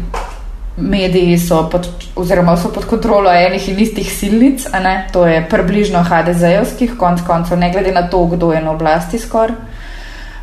[0.76, 4.66] mediji so pod, oziroma so pod kontrolo enih in istih silnic,
[5.12, 9.54] to je približno HDZ-ovskih, konc koncev, ne glede na to, kdo je na oblasti skoraj.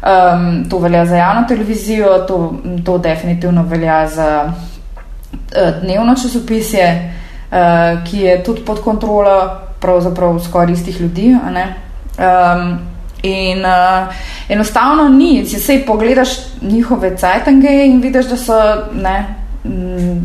[0.01, 7.13] Um, to velja za javno televizijo, to, to definitivno velja za uh, dnevno časopisje,
[7.51, 11.35] uh, ki je tudi pod kontrolo pravzaprav skoraj istih ljudi.
[11.35, 12.79] Um,
[13.23, 14.13] in uh,
[14.49, 16.29] enostavno ni, če se pogledaš
[16.61, 18.57] njihove cajtange in vidiš, da so
[18.93, 19.40] ne,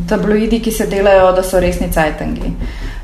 [0.09, 2.53] tabloidi, ki se delajo, da so resni cajtangi.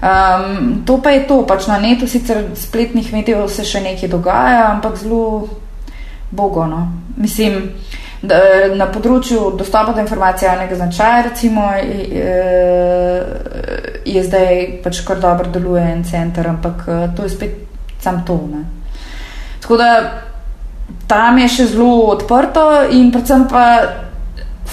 [0.03, 4.71] Um, to pa je to, pač na netu sicer spletnih medijev se še nekaj dogaja,
[4.73, 5.49] ampak zelo
[6.31, 6.87] bogono.
[7.17, 7.69] Mislim,
[8.23, 8.41] da,
[8.75, 12.39] na področju dostopa do informacij javnega značaja, recimo, je,
[14.09, 17.61] je zdaj pač kar dobro deluje en center, ampak to je spet
[18.03, 18.41] sam to.
[18.51, 18.65] Ne.
[19.61, 19.91] Tako da
[21.07, 23.65] tam je še zelo odprto in predvsem pa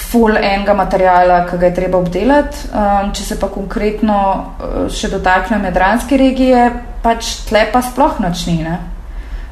[0.10, 2.70] full enega materijala, ki ga je treba obdelati.
[2.74, 6.70] Um, če se pa konkretno uh, še dotaknem Jadranske regije,
[7.04, 8.80] pač tle pa sploh načnine.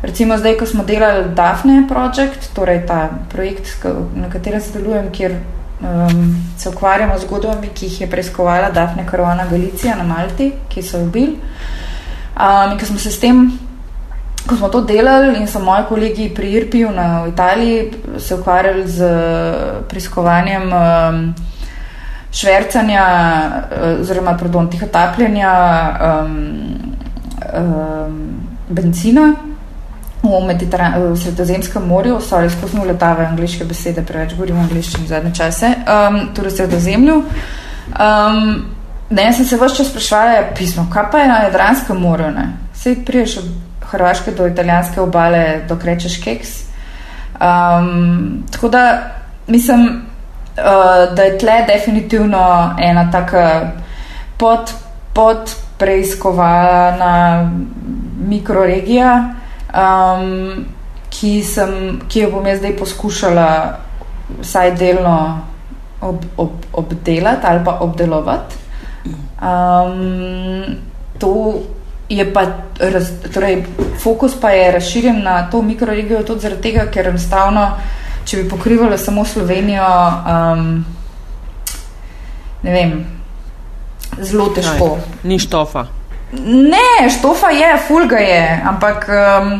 [0.01, 3.69] Recimo zdaj, ko smo delali Dafne projekt, torej ta projekt,
[4.15, 5.37] na katerem sodelujem, kjer
[5.81, 10.85] um, se ukvarjamo z zgodbami, ki jih je preiskovala Dafne Karovana Galicija na Malti, ki
[10.85, 11.39] so ubili.
[12.37, 13.47] Um, in ko smo se s tem
[14.47, 19.09] ko smo to delali in so moji kolegi pri Irpiju na Italiji se ukvarjali z
[19.89, 21.33] preiskovanjem um,
[22.31, 23.05] švrcanja,
[23.71, 25.53] uh, oziroma pardon, tihotapljanja
[26.01, 26.57] um,
[27.53, 29.33] um, benzina
[30.23, 35.71] v, v Sredozemskem morju, so res posno letave angliške besede, preveč govorim angliščini zadnje čase,
[35.85, 37.21] um, torej v Sredozemlju.
[37.95, 38.41] Um,
[39.09, 42.49] ne, sem se vse čas sprašvala, pismo, kaj pa je na Jadranskem morju, ne?
[42.75, 43.39] Sej priješ
[43.91, 46.49] Hrvaške do italijanske obale, dok rečeš keks.
[47.37, 48.99] Um, tako da
[49.47, 50.01] mislim,
[50.57, 53.71] uh, da je tle definitivno ena taka
[54.37, 54.73] pod,
[55.13, 57.51] pod preiskovana
[58.27, 59.33] mikroregija,
[59.73, 60.65] um,
[61.09, 63.49] ki, sem, ki jo bom jaz zdaj poskušala
[64.41, 65.41] vsaj delno
[66.01, 68.55] ob, ob, obdelati ali pa obdelovati.
[69.41, 70.65] Um,
[72.09, 72.43] je pa,
[72.79, 73.65] raz, torej,
[74.03, 77.67] fokus pa je razširjen na to mikroregijo tudi zaradi tega, ker enostavno,
[78.25, 79.87] če bi pokrivali samo Slovenijo,
[80.31, 80.85] um,
[82.63, 82.95] ne vem,
[84.19, 84.95] zelo težko.
[84.95, 85.21] Kaj?
[85.23, 85.85] Ni štofa.
[86.43, 89.07] Ne, štofa je, fulga je, ampak.
[89.09, 89.53] Um,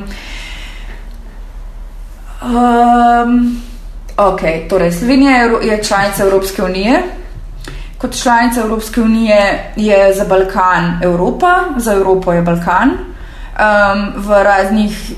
[2.44, 3.38] um,
[4.18, 7.04] ok, torej Slovenija je članica Evropske unije.
[7.98, 12.90] Kot članica Evropske unije je za Balkan Evropa, za Evropo je Balkan.
[12.90, 15.12] Um, v raznih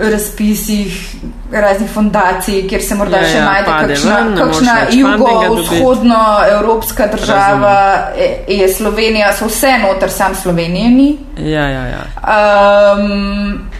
[0.00, 1.16] razpisih,
[1.52, 6.24] raznih fundacij, kjer se morda Ja, še ja, najde kakšna, ven, kakšna več fundinga jugovzhodno
[6.50, 7.76] evropska država,
[8.18, 11.08] je, je Slovenija, so vse noter, sam Slovenije ni.
[11.36, 12.02] Ja, ja, ja.
[12.20, 13.70] Um,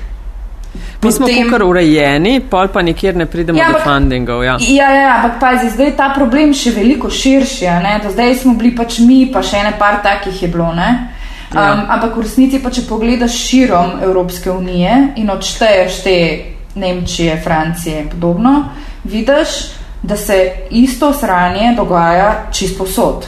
[1.06, 4.44] Mi smo potem- kar urejeni, pol pa nikjer ne pridemo Ja, do ampak- fundingov.
[4.44, 4.56] Ja.
[4.60, 7.66] Ja, ja, ampak pazi, zdaj je ta problem še veliko širši.
[8.02, 10.72] Do zdaj smo bili pač mi, pa še ene par takih je bilo.
[10.74, 11.08] ne.
[11.52, 11.86] Um, Ja.
[11.88, 16.38] Ampak v resnici, pa če pogledaš širom Evropske unije in odšteješ te
[16.74, 18.68] Nemčije, Francije in podobno,
[19.04, 19.48] vidiš,
[20.02, 23.26] da se isto sranje dogaja čisto posod.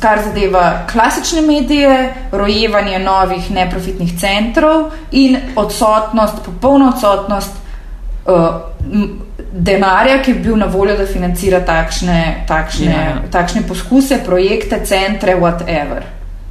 [0.00, 7.52] Kar zadeva klasične medije, rojevanje novih neprofitnih centrov in odsotnost, popolna odsotnost
[8.26, 8.32] uh,
[9.52, 13.20] denarja, ki bi bil na voljo, da financira takšne, takšne, Ja, ja.
[13.30, 16.02] takšne poskuse, projekte, centre, whatever.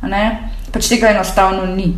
[0.08, 0.24] Ne?
[0.71, 1.91] Pač tega enostavno ni.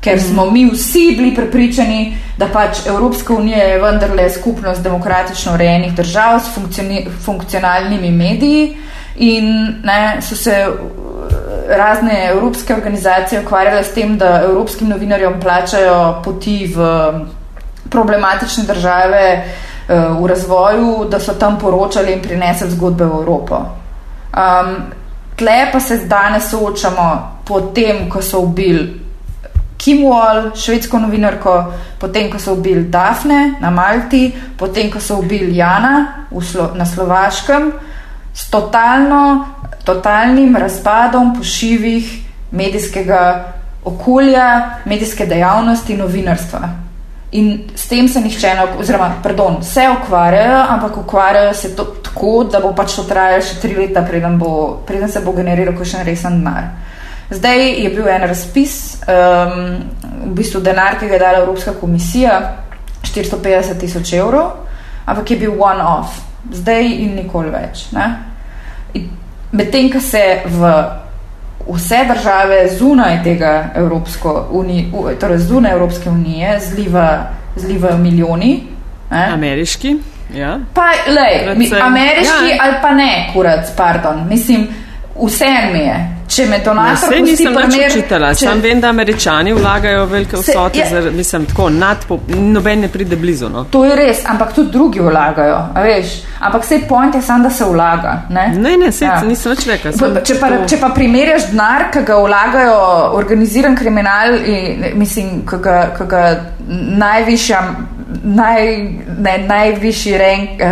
[0.00, 0.20] Ker mm.
[0.20, 6.40] smo mi vsi bili prepričani, da pač Evropska unija je vendarle skupnost demokratično urejenih držav
[6.40, 8.76] s funkcioni- funkcionalnimi mediji
[9.16, 11.00] in ne, so se uh,
[11.76, 16.80] razne evropske organizacije ukvarjale s tem, da evropskim novinarjem plačajo poti v
[17.90, 23.56] problematične države eh, v razvoju, da so tam poročali in prinesli zgodbe v Evropo.
[23.56, 24.76] Um,
[25.36, 29.00] tle pa se danes soočamo potem, ko so ubili
[29.76, 35.56] Kim Wall, švedsko novinarko, potem, ko so ubili Dafne na Malti, potem, ko so ubili
[35.56, 37.72] Jana Slo na Slovaškem,
[38.40, 39.46] s totalno,
[39.84, 42.12] totalnim razpadom pošivih
[42.50, 43.44] medijskega
[43.84, 46.68] okolja, medijske dejavnosti, novinarstva.
[47.32, 52.60] In s tem se nihče oziroma, pardon, se ukvarjajo, ampak ukvarjajo se to, tako, da
[52.60, 56.40] bo pač to trajalo še tri leta, preden, bo, preden se bo generiral kakšen resen
[56.40, 56.72] denar.
[57.30, 58.74] Zdaj je bil en razpis,
[59.06, 59.76] um,
[60.24, 62.40] v bistvu denar, ki ga je dala Evropska komisija,
[63.06, 64.66] 450 tisoč evrov,
[65.06, 66.18] ampak je bil one-off,
[66.50, 67.86] zdaj in nikoli več.
[67.94, 68.29] ne.
[69.52, 70.84] Medtem, ko se v
[71.68, 77.26] vse države zunaj tega Evropsko uni, u- torej zunaj Evropske unije zliva,
[77.56, 78.62] zlivajo milijoni.
[79.10, 79.28] Ne?
[79.32, 79.96] Ameriški.
[80.34, 80.58] Ja.
[80.74, 82.56] Pa, lej, mi, ameriški ja.
[82.60, 84.28] ali pa ne, kurac, pardon.
[84.28, 84.68] Mislim,
[85.26, 86.19] vse mi je.
[86.30, 90.52] Če me donator pusti nisem primer- učitela, če- sam vem, da američani vlagajo velike Se-
[90.52, 90.86] vsote, ja.
[90.92, 93.48] za, mislim, tako nadpo, noben ne pride blizu.
[93.48, 93.64] No.
[93.64, 96.06] To je res, ampak tudi drugi vlagajo, veš.
[96.40, 98.22] Ampak vse point je samo, da se vlaga.
[98.30, 99.20] Ne, Ne, ne, sej, Ja.
[99.22, 102.76] nisem več samo Če pa, to- če pa primerjaš denar, ki ga vlagajo
[103.12, 106.22] organiziran kriminal, in, mislim, ki ga, ki ga
[106.96, 107.60] najvišja,
[108.24, 108.78] naj,
[109.18, 110.62] ne, najvišji rank,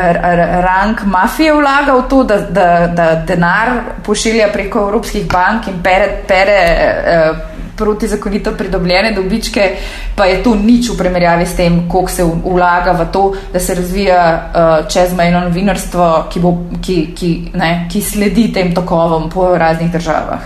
[0.65, 3.71] rank mafije vlaga v to, da, da, da denar
[4.07, 7.33] pošilja preko evropskih bank in pere, pere eh,
[7.79, 9.71] protizakonito pridobljene dobičke,
[10.17, 13.75] pa je to nič v primerjavi s tem, koliko se vlaga v to, da se
[13.75, 19.93] razvija uh, čezmejno novinarstvo, ki, bo, ki, ki, ne, ki sledi tem tokovom po raznih
[19.93, 20.43] državah.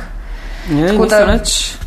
[0.68, 1.81] Ne, tako nisem da- več.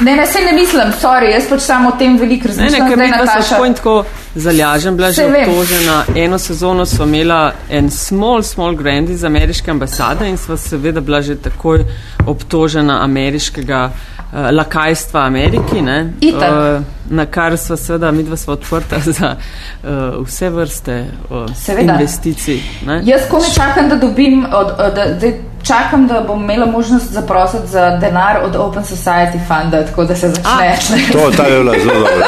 [0.00, 2.88] Ne, ne, se ne mislim, sorry, jaz pač samo o tem veliko Ne, ne, razmišljam.
[2.88, 3.74] ker mi pa Nataša.
[3.74, 6.04] tako zalažen, bila že obtožena.
[6.16, 11.22] Eno sezono smo imela en small, small grand iz ameriške ambasade in sva seveda bila
[11.22, 11.84] že takoj
[12.26, 13.90] obtožena ameriškega
[14.32, 16.12] uh, lakajstva Ameriki, ne?
[16.20, 16.50] Itak.
[16.78, 21.46] Uh, na kar sva seveda, midva sva odprta za uh, vse vrste uh,
[21.80, 22.60] investicij.
[22.86, 23.02] Ne?
[23.04, 27.66] Jaz komaj čakam, da dobim, od, od, da, da čakam, da bom imela možnost zaprositi
[27.66, 30.76] za denar od Open Society Funda, tako da se začne.
[31.12, 32.26] To, ta je bila zelo dobra.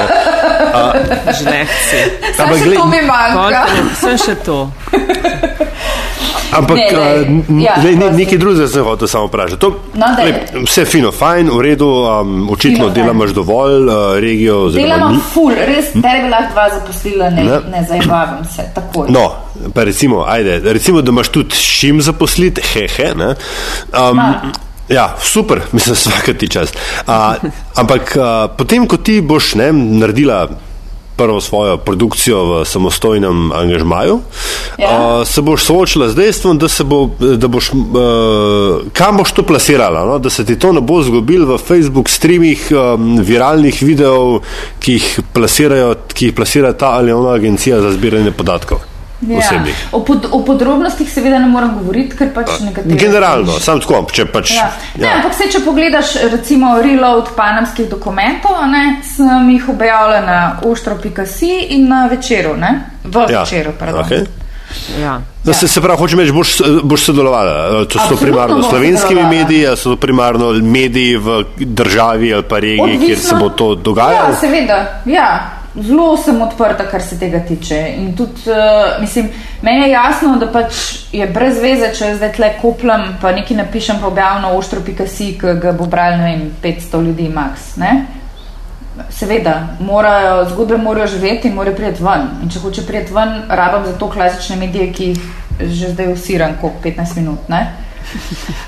[1.32, 2.00] Žlehci.
[2.36, 3.64] Samo Ampak še to mi manjka.
[3.64, 4.70] Koliko- Sem še to.
[6.52, 7.14] Ampak Ne, ne, a,
[7.48, 8.16] n- ja, ne, prosim.
[8.16, 9.58] nekaj drugega sem hotel samo vprašati.
[9.58, 10.24] To, No, daj.
[10.24, 12.94] lej, vse fino, fajn, v redu, um, očitno fajn.
[12.94, 15.20] delamaš dovolj, uh, regijo oziroma Delamo ni.
[15.28, 17.58] ful, res, tebe bi lahko dva zaposlila, ne, Ne.
[17.68, 19.06] ne zabavam se, takoj.
[19.08, 19.24] No,
[19.74, 23.14] pa recimo, ajde, recimo, da imaš tudi šim zaposliti, hehe.
[23.16, 23.34] Ne?
[23.92, 24.52] Um, Ma.
[24.88, 26.70] ja, super, mislim, vsaka ti čas.
[27.02, 27.34] Uh,
[27.74, 30.48] ampak uh, potem, ko ti boš ne, naredila
[31.16, 34.20] prvo svojo produkcijo v samostojnem angažmaju,
[34.78, 35.20] Ja.
[35.20, 37.78] uh, se boš soočila z dejstvom, da, se bo, da boš, uh,
[38.92, 40.18] kam boš to plasirala, no?
[40.18, 44.40] da se ti to ne bo zgodilo v Facebook streamih um, viralnih videov,
[44.80, 48.93] ki jih, plasirajo, ki jih plasira ta ali ona agencija za zbiranje podatkov.
[49.32, 49.74] Osebnih.
[49.82, 49.88] Ja.
[49.92, 52.98] O, pod, o podrobnostih seveda ne morem govoriti, ker pač nekateri.
[52.98, 54.54] Generalno, sam tako, če pač.
[54.56, 54.70] Ja.
[54.98, 61.52] Ne, ampak se, če pogledaš recimo reload panamskih dokumentov, ne, sem jih objavila na ostro.si
[61.78, 62.90] in na večeru, ne?
[63.04, 63.72] v Ja, večeru.
[63.78, 64.00] pardon.
[64.04, 64.24] okej.
[65.00, 65.20] Ja.
[65.44, 67.84] Da se, se pravi, hočeš reči, boš, boš sodelovala.
[67.84, 72.98] To so primarno slovenskimi mediji, ali so to primarno mediji v državi ali pa regiji,
[73.06, 74.32] kjer se bo to dogajalo.
[74.34, 74.78] Ja, seveda.
[75.04, 75.50] Ja.
[75.74, 77.78] Zelo sem odprta, kar se tega tiče.
[77.98, 79.28] In tudi, uh, mislim,
[79.62, 80.74] meni je jasno, da pač
[81.12, 85.32] je brez veze, če jaz zdaj tle koplam, pa nekaj napišem, pa objavim na ostro.si,
[85.40, 87.72] ki ga bo bral, ne vem, 500 ljudi max.
[87.82, 87.94] Ne?
[89.10, 92.28] Seveda, morajo, zgodbe morajo živeti in morajo priti ven.
[92.44, 95.26] In če hoče priti ven, rabim za to klasične medije, ki jih
[95.58, 97.48] že zdaj usiram, kot 15 minut.
[97.48, 97.66] Ne?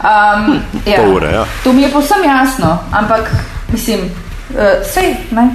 [0.03, 0.59] Um,
[0.91, 0.99] ja.
[1.03, 1.47] Pol ure, ja.
[1.65, 3.31] To mi je povsem jasno, ampak
[3.73, 4.11] mislim,
[4.51, 5.49] uh, sej, ne,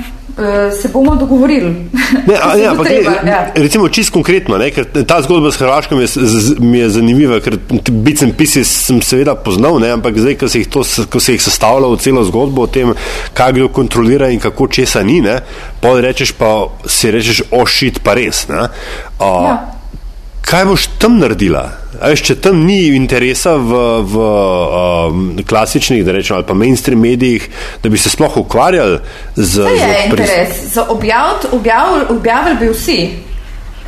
[0.73, 1.75] se bomo dogovorili.
[2.27, 3.51] Ne, a, ne, bo ampak, treba, ne, ja.
[3.55, 7.39] recimo čisto konkretno, ne, ker ta zgodba s Hrvaško mi je, z- mi je zanimiva,
[7.39, 7.55] ker
[7.89, 11.41] bicem pisi sem seveda poznal, ne, ampak zdaj, ko se jih, to, ko se jih
[11.41, 12.93] sestavlja v celo zgodbo o tem,
[13.33, 15.39] kaj kdo kontrolira in kako česa ni, ne,
[15.81, 16.51] pol rečeš pa
[16.85, 18.47] si rečeš, ošit pa res.
[18.47, 18.67] Ne,
[19.19, 19.55] a, Ja.
[20.41, 21.69] Kaj boš tam naredila?
[22.01, 27.49] Veš, če tam ni interesa v, v um, klasičnih, da rečem, ali pa mainstream medijih,
[27.83, 28.99] da bi se sploh ukvarjali
[29.35, 30.55] z To je z interes.
[30.73, 33.09] Za objaviti objavil, objavili bi vsi.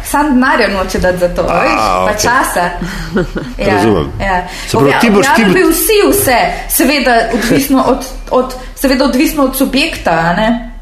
[0.04, 2.22] Sam denarja noče dati za to, A, veš, pa okej.
[2.22, 2.70] časa.
[3.72, 4.12] Razumem.
[4.22, 4.48] Ja.
[4.72, 6.38] Pravi, ti boš- ti objavili bi vsi vse,
[6.70, 7.98] seveda odvisno od,
[8.32, 10.73] od, seveda odvisno od subjekta, ne?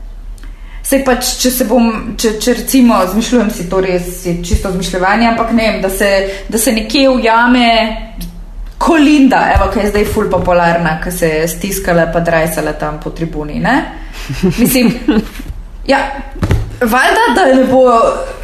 [0.92, 1.86] Sej pač, če se bom,
[2.20, 6.10] če, če recimo, zmišljujem si to res, je čisto zmišljevanje, ampak ne vem, da se,
[6.52, 7.68] da se nekje ujame
[8.82, 13.14] Kolinda, evo, ki je zdaj ful popularna, ki se je stiskala pa drajsala tam po
[13.16, 13.76] tribuni, ne?
[14.58, 14.92] Mislim,
[15.94, 16.02] ja,
[16.82, 17.86] valjda, da ne bo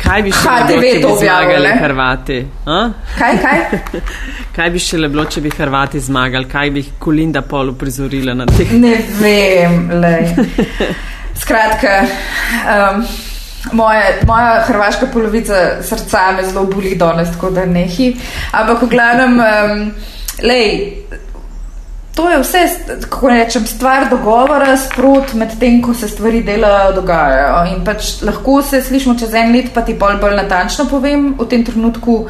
[0.06, 1.76] Kaj bi še HTV to bi zmagali objavil, ne?
[1.84, 2.40] Hrvati?
[2.64, 2.80] A?
[3.18, 4.02] Kaj, kaj?
[4.56, 6.48] Kaj bi še bilo, če bi Hrvati zmagali?
[6.48, 8.72] Kaj bi Kolinda pol uprizorila na teh?
[8.72, 10.32] Ne vem, lej.
[11.42, 13.06] Skratka, um,
[13.72, 18.16] moje, moja hrvaška polovica srca me zelo boli danes, tako da nehi.
[18.52, 19.92] Ampak v glavnem, um,
[20.44, 20.94] lej,
[22.18, 22.60] to je vse,
[23.10, 27.60] kako rečem, stvar dogovora, sprot med tem, ko se stvari delajo, dogajajo.
[27.76, 31.46] In pač lahko se slišimo čez en let, pa ti bolj, bolj natančno povem, v
[31.46, 32.24] tem trenutku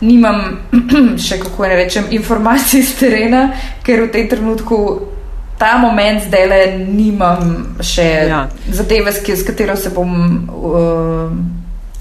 [0.00, 0.60] nimam
[1.26, 3.46] še, kako ne rečem, informacij z terena,
[3.86, 4.82] ker v tem trenutku
[5.60, 7.50] ta moment zdaj le nimam
[7.84, 8.44] še ja.
[8.72, 10.14] Zadeve, s, s katero se bom,
[10.48, 11.34] uh,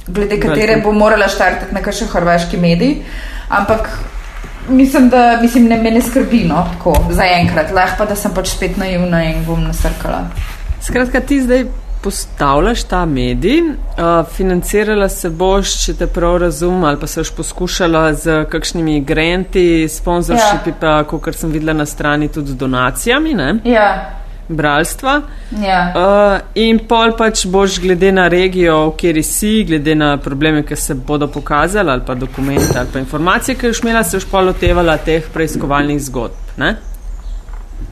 [0.07, 3.01] glede katere bom morala štartati na kakšen hrvaški medij.
[3.49, 3.89] Ampak
[4.69, 7.73] mislim, da mislim, ne, me ne skrbi, no, tako zaenkrat.
[7.75, 10.23] Lahko pa, da sem pač spet naivna in bom nasrkala.
[10.85, 11.65] Skratka, ti zdaj
[12.03, 17.31] postavljaš ta medij, uh, financirala se boš, če te prav razumem, ali pa se boš
[17.35, 20.79] poskušala z kakšnimi granti, sponzorshipi, ja.
[20.79, 23.53] pa, kot sem videla na strani, tudi z donacijami, ne?
[23.63, 23.89] Ja,
[24.49, 25.21] bralstva.
[25.61, 25.79] ja.
[25.95, 30.75] Uh, in pol pač boš glede na regijo, v kateri si, glede na probleme, ki
[30.75, 34.53] se bodo pokazali, ali pa dokumente, ali pa informacije, ki jih imela, se boš pol
[34.53, 36.55] lotevala teh preiskovalnih zgodb.
[36.57, 36.77] Ne?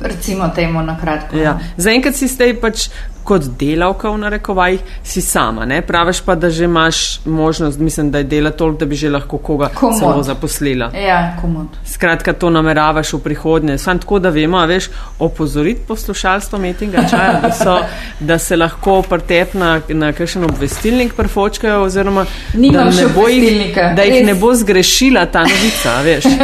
[0.02, 1.38] recimo temu na kratko.
[1.38, 1.60] Ja.
[1.78, 2.88] Zaenkrat si zdaj pač
[3.28, 5.66] kot delavka v narekovajih, si sama.
[5.68, 5.82] Ne?
[5.84, 9.38] Praviš pa, da že imaš možnost, mislim, da je dela toliko, da bi že lahko
[9.38, 10.00] koga Komot.
[10.00, 10.92] samo zaposlila.
[10.96, 11.68] Ja, komod.
[11.86, 13.78] Skratka, to nameravaš v prihodnje.
[13.78, 17.78] Sam tako, da vemo, veš, opozoriti poslušalstvo metinga čaja, da, so,
[18.20, 23.76] da se lahko pretep na, na kakšen obvestilnik prfočkajo, oziroma Nimam da, ne bo jih,
[23.96, 24.26] da jih res.
[24.28, 26.24] ne bo zgrešila ta novica, veš.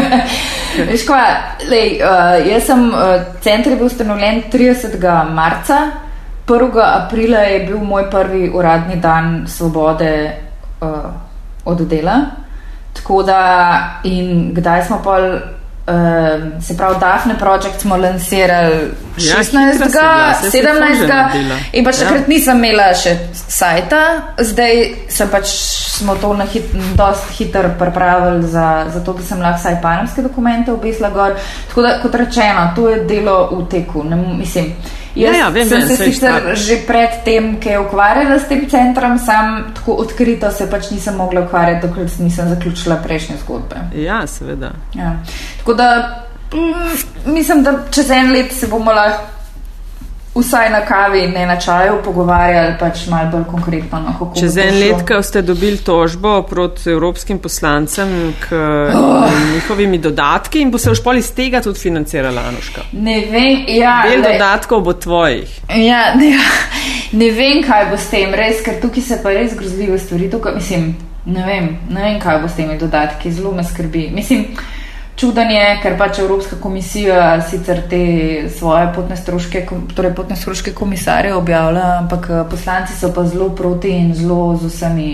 [0.90, 1.24] Veš kva,
[1.70, 4.98] lej, uh, jaz sem, uh, center je bil ustanovljen 30.
[5.34, 5.78] marca,
[6.48, 6.80] 1.
[6.84, 10.32] aprila je bil moj prvi uradni dan svobode
[10.82, 10.88] uh,
[11.66, 12.20] od dela.
[12.94, 13.40] Tako da
[14.04, 15.94] in kdaj smo pol, uh,
[16.62, 19.74] se pravi, Dafne Project smo lansirali Ja, 16.
[19.74, 21.08] hitra si bila, saj si ful že 17.
[21.08, 21.56] naredila.
[21.74, 22.08] In pač Ja.
[22.08, 24.02] takrat nisem imela še sajta,
[24.40, 25.46] zdaj sem pač
[25.94, 26.64] smo to na hit,
[27.38, 31.36] hitro pripravili za, za to, da sem lahko vsaj panamske dokumente obesla gor.
[31.70, 34.04] Tako da, kot rečeno, to je delo v teku.
[34.04, 37.70] Ne, mislim, Ja, jaz ja, vem, sem vem, se sicer šta- že pred tem, ki
[37.70, 42.50] je ukvarjala s tem centrom, sam tako odkrito se pač nisem mogla ukvarjati, dokler nisem
[42.50, 43.76] zaključila prejšnje zgodbe.
[43.96, 44.72] Ja, seveda.
[44.94, 45.16] Ja.
[45.58, 45.90] Tako da
[46.54, 49.24] mm, mislim, da čez en let se bomo lahko
[50.36, 54.00] vsaj na kavi, ne na čaju, pogovarjali pač malo bolj konkretno.
[54.00, 58.58] No, Čez en let, ko ste dobili tožbo proti evropskim poslancem k
[58.96, 59.30] oh.
[59.54, 62.82] njihovimi dodatki in bo se už pol iz tega tudi financirala Anuška.
[62.92, 64.02] Ne vem, ja.
[64.10, 65.60] Del dodatkov bo tvojih.
[65.70, 66.34] Ja, ne,
[67.22, 70.32] ne vem, kaj bo s tem, res, ker tukaj se pa res grozljive stvari.
[70.34, 74.10] Tukaj, mislim, ne vem, ne vem, kaj bo s temi dodatki, zelo me skrbi.
[74.16, 74.48] Mislim,
[75.16, 81.36] Čuden je, ker pač Evropska komisija sicer te svoje potne stroške, torej potne stroške komisarje
[81.36, 85.10] objavlja, ampak eh, poslanci so pa zelo proti in zelo z vsemi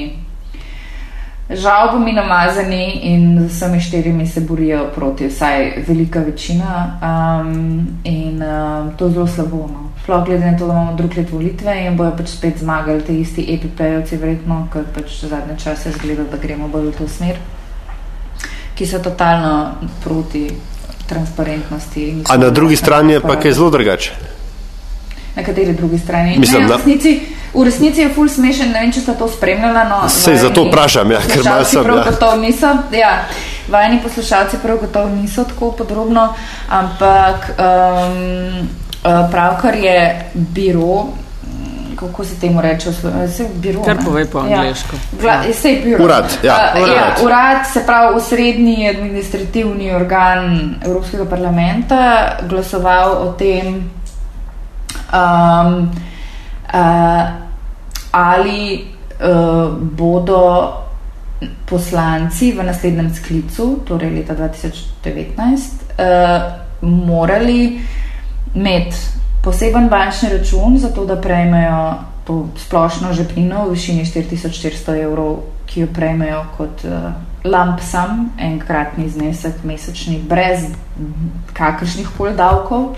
[1.49, 6.99] žalbami namazani in z vsemi štirimi se borijo proti, vsaj velika večina.
[7.01, 9.67] Um, in um, to je zelo slabo.
[9.67, 9.89] No.
[10.03, 13.19] Sploh glede na to, da imamo drug let volitve in bojo pač spet zmagali ti
[13.19, 17.58] isti EPP-ovci, verjetno, ker pač zadnje čase zgleda, da gremo bolj v to smer
[18.79, 20.47] ki so totalno proti
[21.07, 22.23] transparentnosti.
[22.29, 24.11] A na drugi strani je pa kaj zelo drugače.
[25.35, 26.37] Na kateri drugi strani?
[26.39, 27.19] Mislim, ne, v, resnici,
[27.53, 29.83] v resnici je ful smešen, ne vem, če ste to spremljali.
[29.89, 31.83] No, Sej zato vprašam, ja, ker malo sem.
[31.83, 32.05] Prav ja.
[32.07, 33.13] gotovo niso, ja,
[33.67, 36.29] vajni poslušalci prav gotovo niso tako podrobno,
[36.69, 38.69] ampak um,
[39.03, 39.99] pravkar je
[40.55, 41.09] biro
[41.99, 43.81] kako se temu reče, vse biro.
[43.81, 44.59] Kar pove po ja.
[44.59, 44.95] angliško.
[45.25, 45.41] Ja.
[45.49, 46.03] Vse biro.
[46.03, 46.73] Urad, ja.
[46.75, 46.95] Uh, urad.
[46.95, 47.25] ja.
[47.25, 53.67] Urad, se pravi, usrednji administrativni organ Evropskega parlamenta, glasoval o tem,
[55.13, 55.91] um,
[56.73, 57.29] uh,
[58.11, 58.87] ali
[59.19, 60.73] uh, bodo
[61.65, 67.79] poslanci v naslednjem sklicu, torej leta 2019, uh, morali
[68.55, 71.93] imeti poseben bančni račun, zato da prejmejo
[72.27, 77.11] to splošno žepnino v višini 4400 evrov, ki jo prejmejo kot uh,
[77.43, 80.67] lump sum, enkratni znesek mesečni, brez
[81.53, 82.95] kakršnih koli davkov.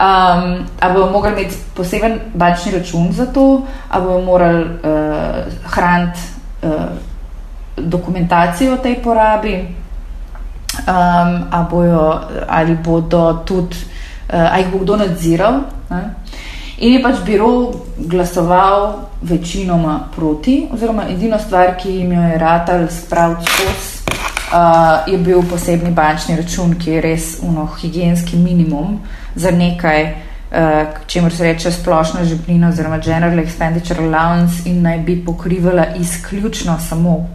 [0.00, 6.20] Um, ali bomo morali imeti poseben bančni račun za to, ali bomo morali uh, hraniti
[6.62, 6.70] uh,
[7.76, 13.76] dokumentacijo o tej porabi, um, ali, bojo, ali bodo tudi
[14.32, 15.60] uh, ali jih bo kdo nadziral.
[15.90, 16.14] Ne?
[16.80, 22.86] In je pač biro glasoval večinoma proti, oziroma edino stvar, ki jim jo je ratal
[22.88, 24.14] spraviti skozi,
[24.54, 28.96] uh, je bil posebni bančni račun, ki je res uno, higijenski minimum
[29.34, 35.20] za nekaj, uh, čemu se reče splošna žepnina oziroma General Expenditure Allowance in naj bi
[35.24, 37.28] pokrivala izključno samo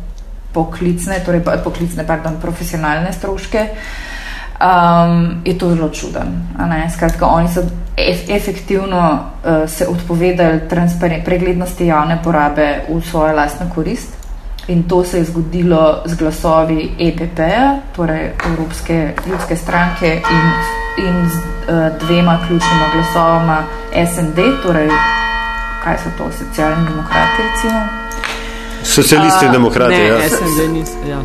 [0.53, 3.67] poklicne, torej poklicne, pardon, profesionalne stroške.
[3.71, 4.14] Uh,
[4.59, 6.47] um, je to zelo čuden.
[6.93, 7.61] Skratka, oni so
[7.97, 10.61] ef efektivno uh, se odpovedali
[11.25, 14.15] preglednosti javne porabe v svojo lastno korist.
[14.67, 20.45] In to se je zgodilo z glasovi EPP-ja, torej Evropske ljudske stranke, in,
[21.05, 24.89] in z uh, dvema ključnima glasovama SND, torej
[25.83, 28.04] kaj so to, socialni demokrati, recimo.
[28.85, 29.97] Socialisti in demokrati.
[29.97, 30.29] Ne, ja.
[30.29, 30.97] SND niso.
[31.09, 31.19] Ja.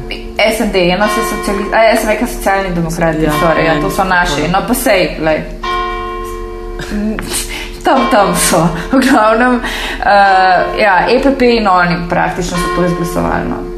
[0.57, 4.49] SND, eno so socialisti, a jaz rekel socialni demokrati, ja, sorry, ja, to so naši.
[4.49, 5.45] No pa sej, lej.
[7.85, 8.69] Tam, tam so.
[8.93, 13.49] V glavnem, uh, ja, EPP in oni praktično so to izglasovali.
[13.49, 13.70] No.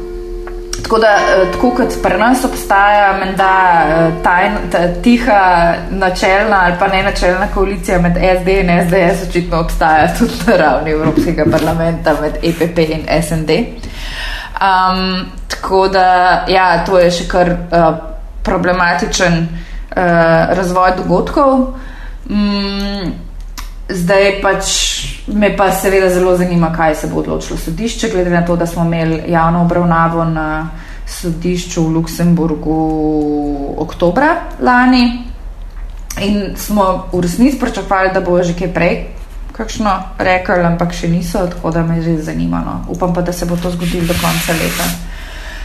[0.83, 4.57] Tako da, eh, tako kot pri nas obstaja menda eh, tajna,
[5.03, 10.57] tiha načelna ali pa ne načelna koalicija med SD in SDS, očitno obstaja tudi na
[10.57, 13.49] ravni Evropskega parlamenta med EPP in SND.
[14.63, 17.95] Um, tako da, ja, to je še kar uh,
[18.43, 19.97] problematičen uh,
[20.57, 21.67] razvoj dogodkov.
[22.29, 23.13] Um,
[23.89, 24.65] zdaj pač
[25.27, 28.85] me pa seveda zelo zanima, kaj se bo odločilo sodišče, glede na to, da smo
[28.85, 30.69] imeli javno obravnavo na
[31.07, 32.79] sodišču v Luksemburgu
[33.77, 35.23] oktobra lani
[36.21, 38.95] in smo v resnici pričakovali, da bo že kaj prej
[39.53, 42.63] kakšno rekli, ampak še niso, tako da me že zanima.
[42.65, 42.75] No.
[42.89, 44.85] Upam pa, da se bo to zgodilo do konca leta.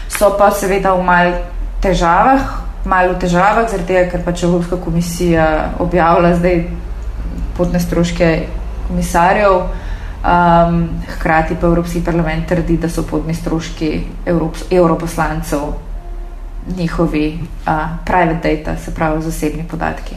[0.09, 1.33] So pa seveda v mal
[1.81, 2.41] težavah,
[2.85, 6.63] malo v težavah, zaradi tega, ker pač Evropska komisija objavlja zdaj
[7.59, 8.31] potne stroške
[8.87, 9.59] komisarjev.
[10.19, 14.01] Um, hkrati pa Evropski parlament trdi, da so podni stroški
[14.71, 15.59] evroposlancev
[16.77, 17.45] njihovi uh,
[18.05, 20.15] private data, se pravi zasebni podatki.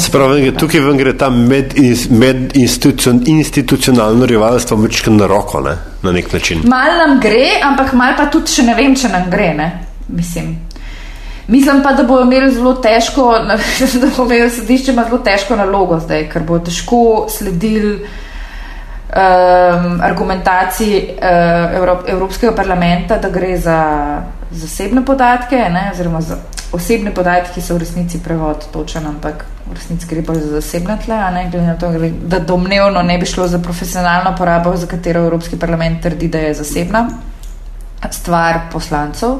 [0.00, 5.76] Spravi, tukaj vam gre ta medinstitucionalno med rivalstvo večkrat na roko, ne?
[6.02, 6.60] na nek način.
[6.64, 9.54] Mal nam gre, ampak mal pa tudi še ne vem, če nam gre.
[9.54, 9.86] Ne?
[10.08, 10.56] Mislim.
[11.52, 13.34] Mislim pa, da bodo imeli zelo težko,
[14.00, 21.76] da bodo imeli sodišče zelo težko nalogo zdaj, ker bo težko sledili um, argumentaciji uh,
[21.76, 23.82] Evrop, Evropskega parlamenta, da gre za
[24.50, 26.38] zasebne podatke, ne, oziroma za
[26.72, 31.20] osebni podatki so v resnici prevod točen, ampak v resnici gre bolj za zasebne tle,
[31.20, 31.92] a ne glede na to,
[32.32, 36.54] da domnevno ne bi šlo za profesionalno porabo, za katero Evropski parlament trdi, da je
[36.64, 37.06] zasebna
[38.10, 39.36] stvar poslancev.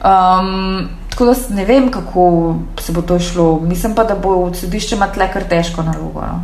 [0.00, 3.60] Um, tako da ne vem, kako se bo to šlo.
[3.60, 6.20] Mislim pa, da bo sodišče ima tle kar težko nalogo.
[6.20, 6.40] No?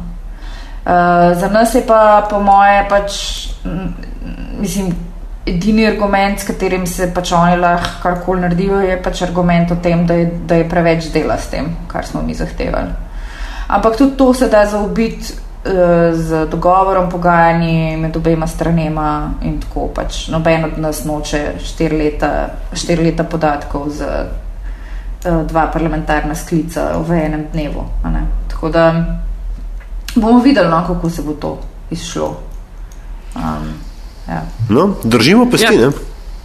[0.87, 3.13] Uh, za nas je pa, po moje, pač,
[4.61, 4.93] mislim,
[5.47, 10.07] edini argument, s katerim se pač oni lahko karkoli naredijo, je pač argument o tem,
[10.07, 12.95] da je, da je preveč dela s tem, kar smo mi zahtevali.
[13.69, 15.35] Ampak tudi to se da zaobiti
[16.13, 22.31] z dogovorom, pogajanji med obema stranema in tako pač noben od nas noče štiri leta,
[22.73, 24.46] štir leta podatkov uh,
[25.49, 27.85] dva parlamentarna sklica v enem dnevu.
[28.49, 29.05] Tako da
[30.15, 31.59] bomo videli, no, kako se bo to
[31.91, 32.37] izšlo.
[33.35, 33.73] Um,
[34.29, 34.43] ja.
[34.69, 35.75] no, držimo pesti.
[35.75, 35.91] Ja.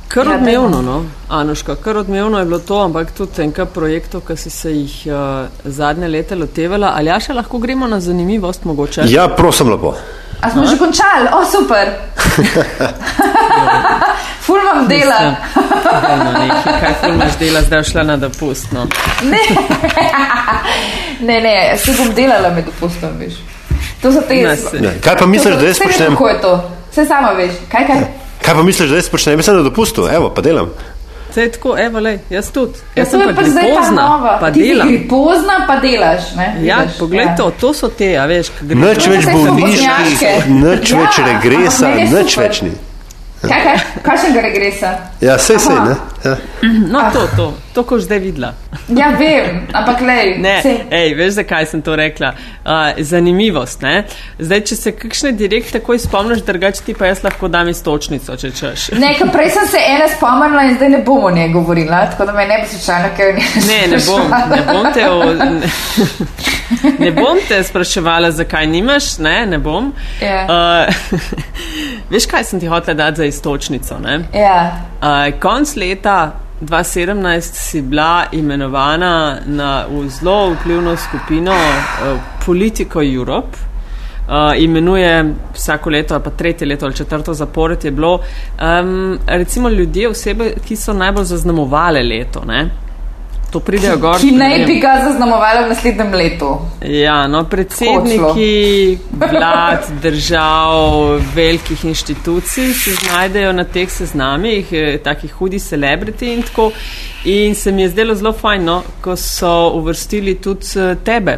[0.07, 4.35] Kar ja, odmevno, no, Anuška, kar odmevno je bilo to, ampak tudi enkrat projektov, ki
[4.37, 6.91] si se jih uh, zadnje leta lotevala.
[6.95, 9.07] Ali ja še lahko gremo na zanimivost mogoče?
[9.07, 9.95] Ja, prosim lepo.
[10.41, 10.67] A smo no?
[10.67, 11.31] že končali?
[11.31, 11.95] O, super!
[14.51, 15.19] ful vam dela.
[16.23, 18.71] no, ne, kaj ful imaš dela, zdaj šla na dopust?
[18.71, 18.87] No.
[19.23, 19.41] ne,
[21.27, 23.39] ne, ne, se bom delala med dopustom, veš.
[24.01, 24.41] To so te.
[25.03, 26.15] Kaj pa misliš, da jaz počnem?
[26.15, 26.55] Kako je to?
[26.91, 27.51] Vse samo veš.
[27.71, 28.01] Kaj, kaj?
[28.45, 29.39] Kaj pa misliš, da jaz počnem?
[29.39, 30.73] Jaz sem na dopustu, evo, pa delam.
[31.31, 32.81] Vse je tako, evo, lej, jaz tudi.
[32.95, 34.87] Ja, jaz sem pa zdaj pozna, pa, pa delam.
[34.87, 36.47] Ti si pozna, pa delaš, ne?
[36.65, 37.35] Ja, Vidiš, poglej ja.
[37.37, 38.51] to, to so te, a veš.
[38.61, 42.73] Nič več bolniških, nič več regresa, nič več ni.
[43.41, 44.93] Kaj, kaj, kakšnega regresa?
[45.21, 45.95] Ja, vse se je.
[46.25, 46.37] Ja.
[46.87, 47.11] No, ah.
[47.11, 48.53] to, to, to, ko zdaj videla.
[48.87, 50.37] Ja, vem, ampak lej.
[50.45, 50.61] Ne,
[50.91, 52.33] ej, veš, zakaj sem to rekla?
[52.61, 53.81] Uh, zanimivost.
[53.81, 54.03] Ne?
[54.39, 58.51] Zdaj, če se kakšne direkt takoj spomniš, drugače ti pa jaz lahko dam istočnico, če
[58.57, 58.87] češ.
[59.01, 62.37] Ne, prej sem se ene spomnila in zdaj ne bom o njej govorila, tako da
[62.37, 63.47] me ne bi slučajno kaj ne.
[63.67, 65.09] Ne, ne bom, ne bom te.
[65.09, 65.71] O, ne,
[67.05, 69.91] ne bom te spraševala, zakaj nimaš, ne, ne bom.
[70.21, 70.45] Yeah.
[70.45, 70.85] Ja.
[70.85, 71.19] Uh,
[72.13, 73.97] veš, kaj sem ti hotela dati za istočnico.
[74.33, 74.57] Ja.
[75.01, 76.10] Uh, konc leta
[76.61, 83.57] 2017 si bila imenovana na zelo vplivno skupino uh, Politico Europe.
[84.27, 88.19] Uh, imenuje vsako leto, pa tretje leto ali četrto zapored je bilo,
[88.81, 92.43] um, recimo ljudje, osebe, ki so najbolj zaznamovale leto.
[92.45, 92.69] Ne?
[93.51, 94.19] To pridejo gor.
[94.19, 96.49] Ki naj bi ga zaznamovali v naslednjem letu.
[96.87, 105.59] Ja, no, predsedniki vlad, držav, velikih inštitucij se znajdejo na teh seznamih, eh, takih hudi
[105.59, 106.71] celebrity in tako.
[107.25, 111.37] In se mi je zdelo zelo fajn, no, ko so uvrstili tudi eh, tebe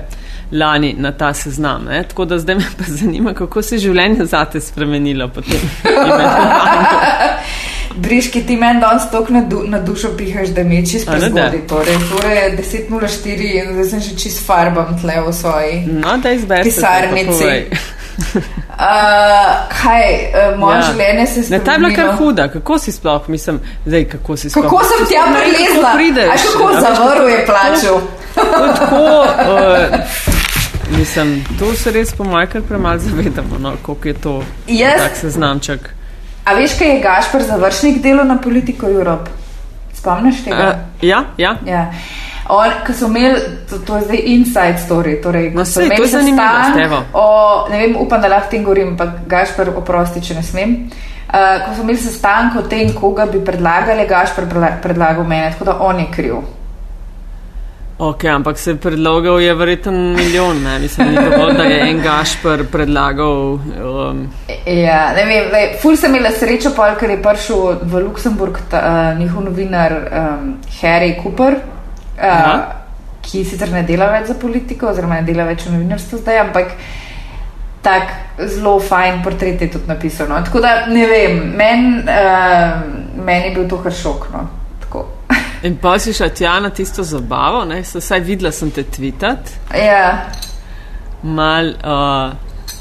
[0.54, 1.84] lani na ta seznam.
[1.90, 2.04] Ne?
[2.04, 5.70] Tako da zdaj me pa zanima, kako se je življenje zate spremenilo potem.
[7.96, 11.68] Briški ti meni danes toliko na, du, na dušo pihaš, da mi je čist prezgodaj.
[11.68, 16.18] Torej, torej 10.04 in zdaj sem že čist farbam tle v svoji no,
[16.64, 17.46] pisarnici.
[17.46, 18.80] Uh,
[19.82, 20.84] kaj, uh, moje ja.
[20.92, 21.66] življenje se spremenilo?
[21.66, 24.64] Ta je bila kar huda, kako si sploh, mislim, zdaj kako si sploh.
[24.64, 26.30] Kako sem tja prilezla?
[26.34, 28.02] A kako zavrl je plačal?
[28.36, 30.00] Tako, uh,
[31.00, 34.98] mislim, to se res po mojem kar premal zavedamo, no, koliko je to yes.
[34.98, 36.03] tak seznamček.
[36.46, 39.32] A veš, kaj je Gašpor završnik delo na politiko Evrope?
[39.94, 40.70] Spomniš tega?
[40.70, 41.56] Uh, ja, ja.
[41.66, 41.92] ja.
[42.50, 43.40] On, ko so imeli,
[43.70, 46.44] to, to je zdaj inside story, torej, no, sej, to je zanimivo.
[47.72, 50.76] Ne vem, upam, da lahko tem govorim, pa Gašpor oprosti, če ne smem.
[51.34, 54.50] Uh, ko so imeli sestanek o tem, koga bi predlagali, Gašpor
[54.84, 56.44] predlagal mene, tako da on je kriv.
[57.98, 60.80] Ok, ampak se predlogal je verjetno milijon, ne?
[60.80, 63.54] mislim, ni dovolj, da je en Gašpr predlagal.
[63.54, 64.24] Um...
[64.66, 68.82] Ja, ne vem, le, ful sem imela srečo, pa ker je prišel v Luksemburg ta,
[68.82, 71.60] uh, njihov novinar um, Harry Cooper,
[72.18, 72.50] uh,
[73.22, 76.74] ki sicer ne dela več za politiko, oziroma ne dela več v novinarstvu zdaj, ampak
[77.86, 78.10] tak
[78.56, 80.42] zelo fajn portret je tudi napisano.
[80.42, 82.84] Tako da ne vem, meni uh,
[83.22, 84.30] men je bil to kar šok.
[85.64, 87.84] In pa si šla tja na tisto zabavo, ne?
[87.84, 89.52] Saj videla sem te tvitat.
[89.72, 90.26] Ja.
[91.24, 92.34] Mal, uh,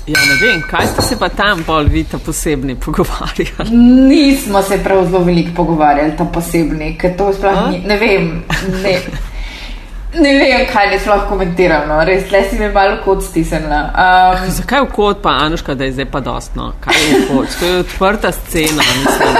[0.07, 3.71] ja, ne vem, kaj ste se pa tam bolj vi ta posebni pogovarjali?
[4.09, 8.33] Nismo se prav zelo veliko pogovarjali ta posebni, ker to sploh ni, ne vem,
[8.83, 8.97] ne.
[10.19, 12.03] Ne vem, kaj ne sploh komentiram, no.
[12.05, 13.85] res le si me malo kot stisnila.
[13.95, 16.73] Um, Zakaj v kot pa, Anuška, da je zdaj pa dostno?
[16.83, 17.61] Kaj je v kot?
[17.61, 19.39] To je odprta scena, mislim.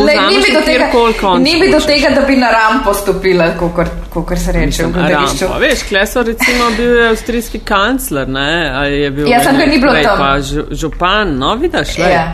[0.00, 0.90] Le, ni bi, tega,
[1.38, 5.48] ni bi do tega, da bi na rampo stopila, kot se reče v gledališču.
[5.60, 8.70] Veš, Kleso recimo bil je avstrijski kancler, ne?
[8.74, 10.18] Ali je bil ja, sem ga ni bilo tam.
[10.18, 10.36] Pa
[10.70, 12.10] župan, no vidiš, le.
[12.10, 12.24] Ja.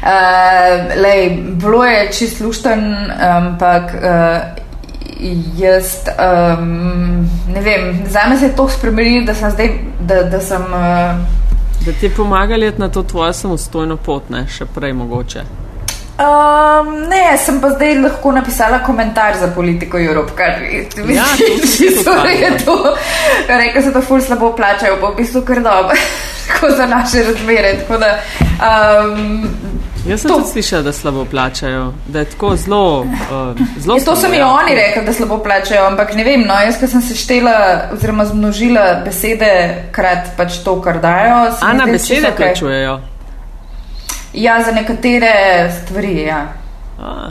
[0.00, 1.30] Uh, lej,
[1.60, 2.82] bilo je čist lušten,
[3.20, 4.60] ampak uh,
[5.56, 9.70] jaz um, ne vem, za me se je to spremenilo, da sem zdaj,
[10.00, 10.62] da, da sem.
[10.62, 15.44] Uh, da ti je pomagali na to tvojo samostojno pot, ne še prej mogoče.
[16.20, 21.24] Um, ne, sem pa zdaj lahko napisala komentar za politiko Evrope, kar je bilo Ja,
[22.04, 22.58] pohvalila.
[22.64, 22.96] to.
[23.48, 25.96] Rekla se, da ful slabo plačajo, pa v bistvu kar dobro,
[26.46, 27.74] tako za naše razmere.
[27.90, 28.18] Da,
[28.60, 29.48] um,
[30.06, 33.00] Jaz sem To- tudi slišala, da slabo plačajo, da je tako zelo.
[33.00, 33.06] Uh,
[33.78, 34.48] zelo Ja, to so mi ja.
[34.48, 37.56] oni rekli, da slabo plačajo, ampak ne vem, no, jaz, ko sem seštela
[37.92, 39.50] oziroma zmnožila besede
[39.92, 41.50] krat pač to, kar dajo.
[41.50, 42.98] se A mi na zdi besede plačujejo.
[44.32, 46.46] Ja, za nekatere stvari, ja.
[47.00, 47.30] A,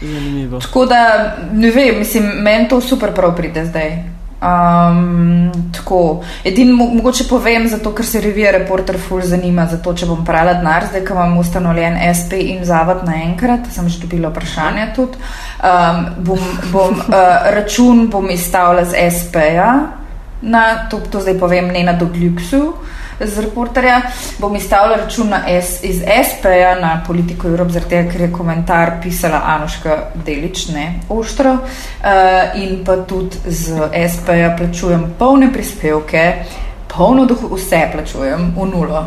[0.00, 0.60] zanimivo.
[0.60, 4.02] Tako da, ne vem, mislim, meni to super prav pride zdaj.
[4.40, 6.22] Um, tako.
[6.44, 10.54] Edino mo mogoče povem, zato ker se revija reporter ful zanima, zato če bom prala
[10.56, 15.20] denar, zdaj, ko imam ustanovljen SP in zavod naenkrat, sem že dobila vprašanje tudi.
[15.60, 19.74] Um, bom, bom, uh, račun bom izstavila z SP-ja,
[20.40, 22.64] na, to, to zdaj povem, ne na Dogljuxu.
[23.20, 24.00] Z reporterja
[24.38, 28.92] bom izstavila račun na S, iz SP-ja na politiko Evrope, zaradi tega, ker je komentar
[29.02, 31.52] pisala Anuška Delič, ne Oštro.
[31.52, 36.24] Uh, in pa tudi z SP-ja plačujem polne prispevke,
[36.96, 39.04] polno dohu, vse plačujem v nulo.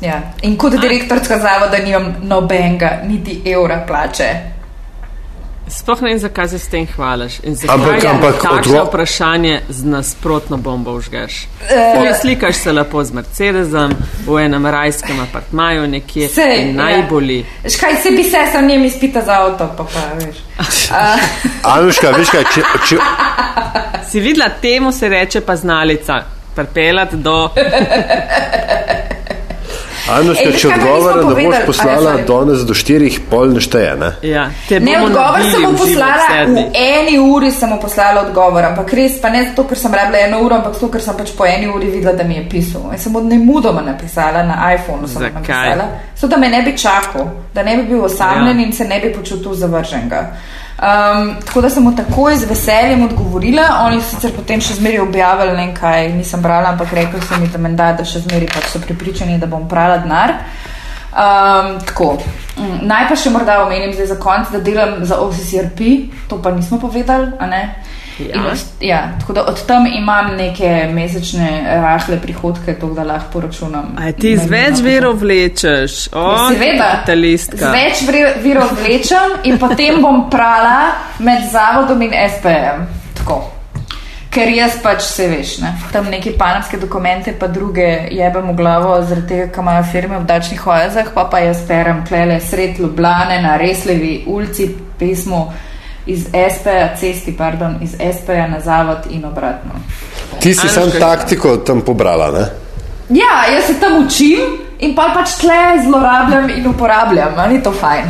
[0.00, 0.20] Ja.
[0.42, 4.51] In kot direktorska zavoda nimam nobenega, niti evra plače.
[5.68, 7.40] Sploh ne vem, zakaj se s tem hvališ.
[7.42, 11.46] In zakaj Ampak- je ampak takšno odgo- vprašanje z nasprotno bombo užgeš.
[11.62, 13.94] Eh, Uh, slikaš se lepo z Mercedesom
[14.26, 16.74] v enem rajskem apartmaju nekje Sej, in ja.
[16.74, 17.46] najbolji.
[17.68, 20.36] Škaj se bi se sam njem izpita za avto, pa pa veš.
[20.90, 20.96] Uh,
[21.72, 22.96] Anuška, veš kaj, če, če,
[24.10, 26.22] Si videla, temu se reče pa znalica.
[26.54, 27.48] Pripelati do.
[30.08, 32.26] Anuška, Ej, če odgovora ne boš poslala A, ja, sorry.
[32.26, 34.08] danes do štirih, pol nešteje, ne?
[34.22, 36.64] Ja, te Ne, bomo odgovor sem mu v poslala, v sedmih.
[36.74, 40.40] eni uri sem mu poslala odgovor, ampak res pa ne zato, ker sem rabila eno
[40.40, 42.82] uro, ampak zato, ker sem pač po eni uri videla, da mi je pisal.
[42.90, 45.32] In sem od nemudoma napisala na iPhonu, sem Zakaj?
[45.34, 45.84] napisala,
[46.14, 47.22] so da me ne bi čakal,
[47.54, 48.66] da ne bi bil osamljen Ja.
[48.66, 50.26] in se ne bi počutil zavrženega.
[50.82, 55.04] Um, tako da sem mu takoj z veseljem odgovorila, oni so sicer potem še zmeraj
[55.04, 58.50] objavili, ne vem kaj, nisem brala, ampak rekli so mi, da menda, da še zmeraj
[58.50, 60.34] pač so pripričani, da bom prala denar.
[61.12, 62.16] Um, tako.
[62.56, 65.92] Mm, Naj pa še morda omenim zdaj za konec, da delam za OCCRP,
[66.26, 67.30] to pa nismo povedali.
[67.38, 67.62] a ne?
[68.18, 68.42] Ja.
[68.52, 73.96] Od, ja, tako da od tam imam neke mesečne rahle prihodke, to da lahko poračunam.
[73.98, 76.08] A ti z Ne več vem, verov vlečeš?
[76.12, 76.90] O, Ja, Seveda,
[77.48, 78.04] z več
[78.42, 82.86] virov vlečem in potem bom prala med zavodom in SPM.
[83.16, 83.42] Tako.
[84.32, 85.74] Ker jaz pač se veš, ne?
[85.92, 90.24] tam neki panamske dokumente, pa druge jebem v glavo, zaradi tega, ker imajo firme v
[90.30, 95.50] dačnih oazah, pa pa jaz perem klele sred Ljubljane na Reslevi ulici pismo
[96.06, 99.70] iz SP-ja, cesti, pardon, iz SP-ja na zavod in obratno.
[100.40, 102.46] Ti si sam taktiko tam pobrala, ne?
[103.08, 104.40] Ja, jaz se tam učim
[104.78, 108.04] in pa pač tle zlorabljam in uporabljam, ali ni to fajn?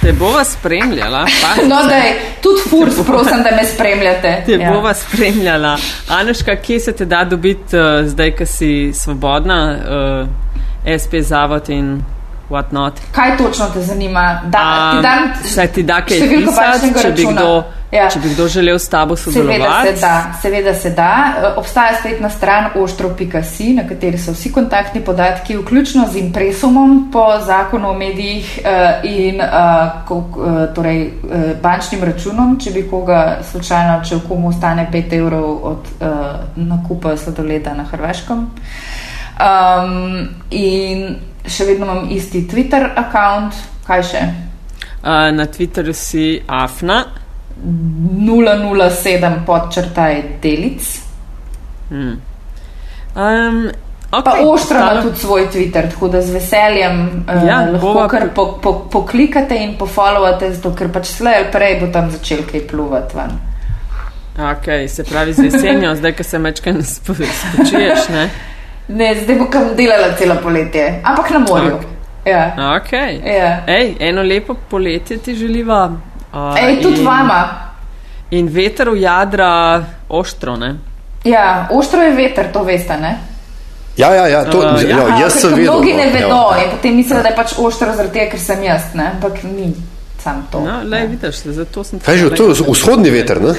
[0.00, 1.26] Te bova spremljala.
[1.42, 4.42] Pa, No, da je tudi furs, prosim, da me spremljate.
[4.46, 4.72] Te Ja.
[4.72, 5.76] bova spremljala.
[6.08, 10.28] Anuška, kje se te da dobiti uh, zdaj, ko si svobodna, uh,
[11.02, 12.02] SP zavod in
[12.50, 13.00] what not?
[13.12, 14.40] Kaj točno te zanima?
[14.46, 18.08] Da, A, ti dam Saj ti da kaj pisati, če bi, kdo, Ja.
[18.10, 20.00] če bi kdo želel s tabo Seveda se sodelovati.
[20.00, 21.32] da, seveda se da.
[21.38, 27.24] E, Obstaja spletna stran oštro.si, na kateri so vsi kontaktni podatki, vključno z impresumom po
[27.46, 29.46] zakonu o medijih eh, in eh,
[30.74, 31.10] torej,
[31.62, 35.78] bančnim računom, če bi koga slučajno, če v komu ostane 5 evrov od
[36.56, 38.46] nakupa sladoleda na Hrvaškem.
[39.34, 41.16] Um, in
[41.46, 43.50] še vedno imam isti Twitter račun,
[43.86, 44.24] kaj še?
[45.04, 47.04] Uh, na Twitterju si Afna.
[47.64, 51.00] 007 podčrtaj delic.
[51.90, 53.70] Um,
[54.10, 57.86] Pa okay, Oštra ima ostalo- tudi svoj Twitter, tako da z veseljem uh, Ja, lahko
[57.86, 62.10] bova kar po, po, poklikate in pofollowate, zato ker pač slej ali prej bo tam
[62.10, 63.30] začel kaj pluvati ven.
[64.38, 68.08] Okay, se pravi, z jesenjo, zdaj, ko se mečkaj spočiješ.
[68.08, 68.30] Ne?
[68.88, 71.74] Ne, zdaj bo kam delala celo poletje, ampak na morju.
[71.74, 71.84] Ok.
[72.24, 72.54] Ja.
[72.80, 73.20] Okay.
[73.36, 73.64] Ja.
[73.66, 75.92] Ej, eno lepo poletje ti želiva.
[76.32, 77.40] Uh, Ej, tudi in, vama.
[78.30, 80.74] In veter v jadra ostro, ne?
[81.24, 83.18] Ja, ostro je veter, to veste, ne?
[83.96, 84.88] Ja, ja, ja, to, Uh, ja.
[84.88, 85.72] ja, A, jaz sem to vedel.
[85.72, 86.64] Mnogi ne no, vedo ja.
[86.64, 89.10] in potem mislijo, da je pač ostro zaradi tega, ker sem jaz, ne?
[89.14, 89.74] Ampak ni
[90.24, 90.60] sam to.
[90.60, 91.06] No, le Ja.
[91.06, 93.54] vidiš, zato sem Kaj že, to je vzhodni veter, ne?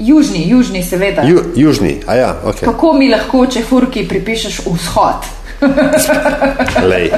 [0.00, 1.22] Južni, južni, seveda.
[1.28, 2.62] Ju, južni, a ja, ok.
[2.64, 5.28] Kako mi lahko, če furki pripišeš vzhod?
[6.90, 7.10] Lej.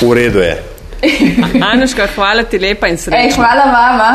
[0.00, 0.54] V redu je.
[1.72, 3.42] Anuška, hvala ti lepa in Ej, srečno.
[3.42, 4.10] hvala vama.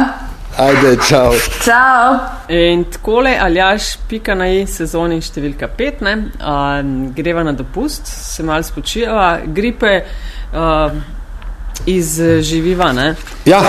[0.58, 1.34] Ajde, čau.
[1.66, 2.18] Čau.
[2.50, 6.80] In takole, aljaš, pika na i sezoni številka 5, ne, uh,
[7.14, 10.96] greva na dopust, se malo spočijava, gripe uh,
[11.86, 13.16] izživiva, ne.
[13.46, 13.62] Ja,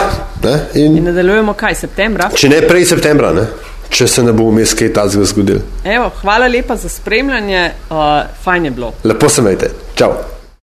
[0.44, 2.30] ne, in, In nadaljujemo kaj, septembra?
[2.34, 3.46] če ne prej septembra, ne,
[3.88, 5.60] če se ne bo vmes kaj tazga zgodil.
[5.84, 7.96] Evo, hvala lepa za spremljanje, uh,
[8.44, 8.92] fajn je bilo.
[9.04, 9.70] Lepo se imejte.
[9.94, 10.12] Čau.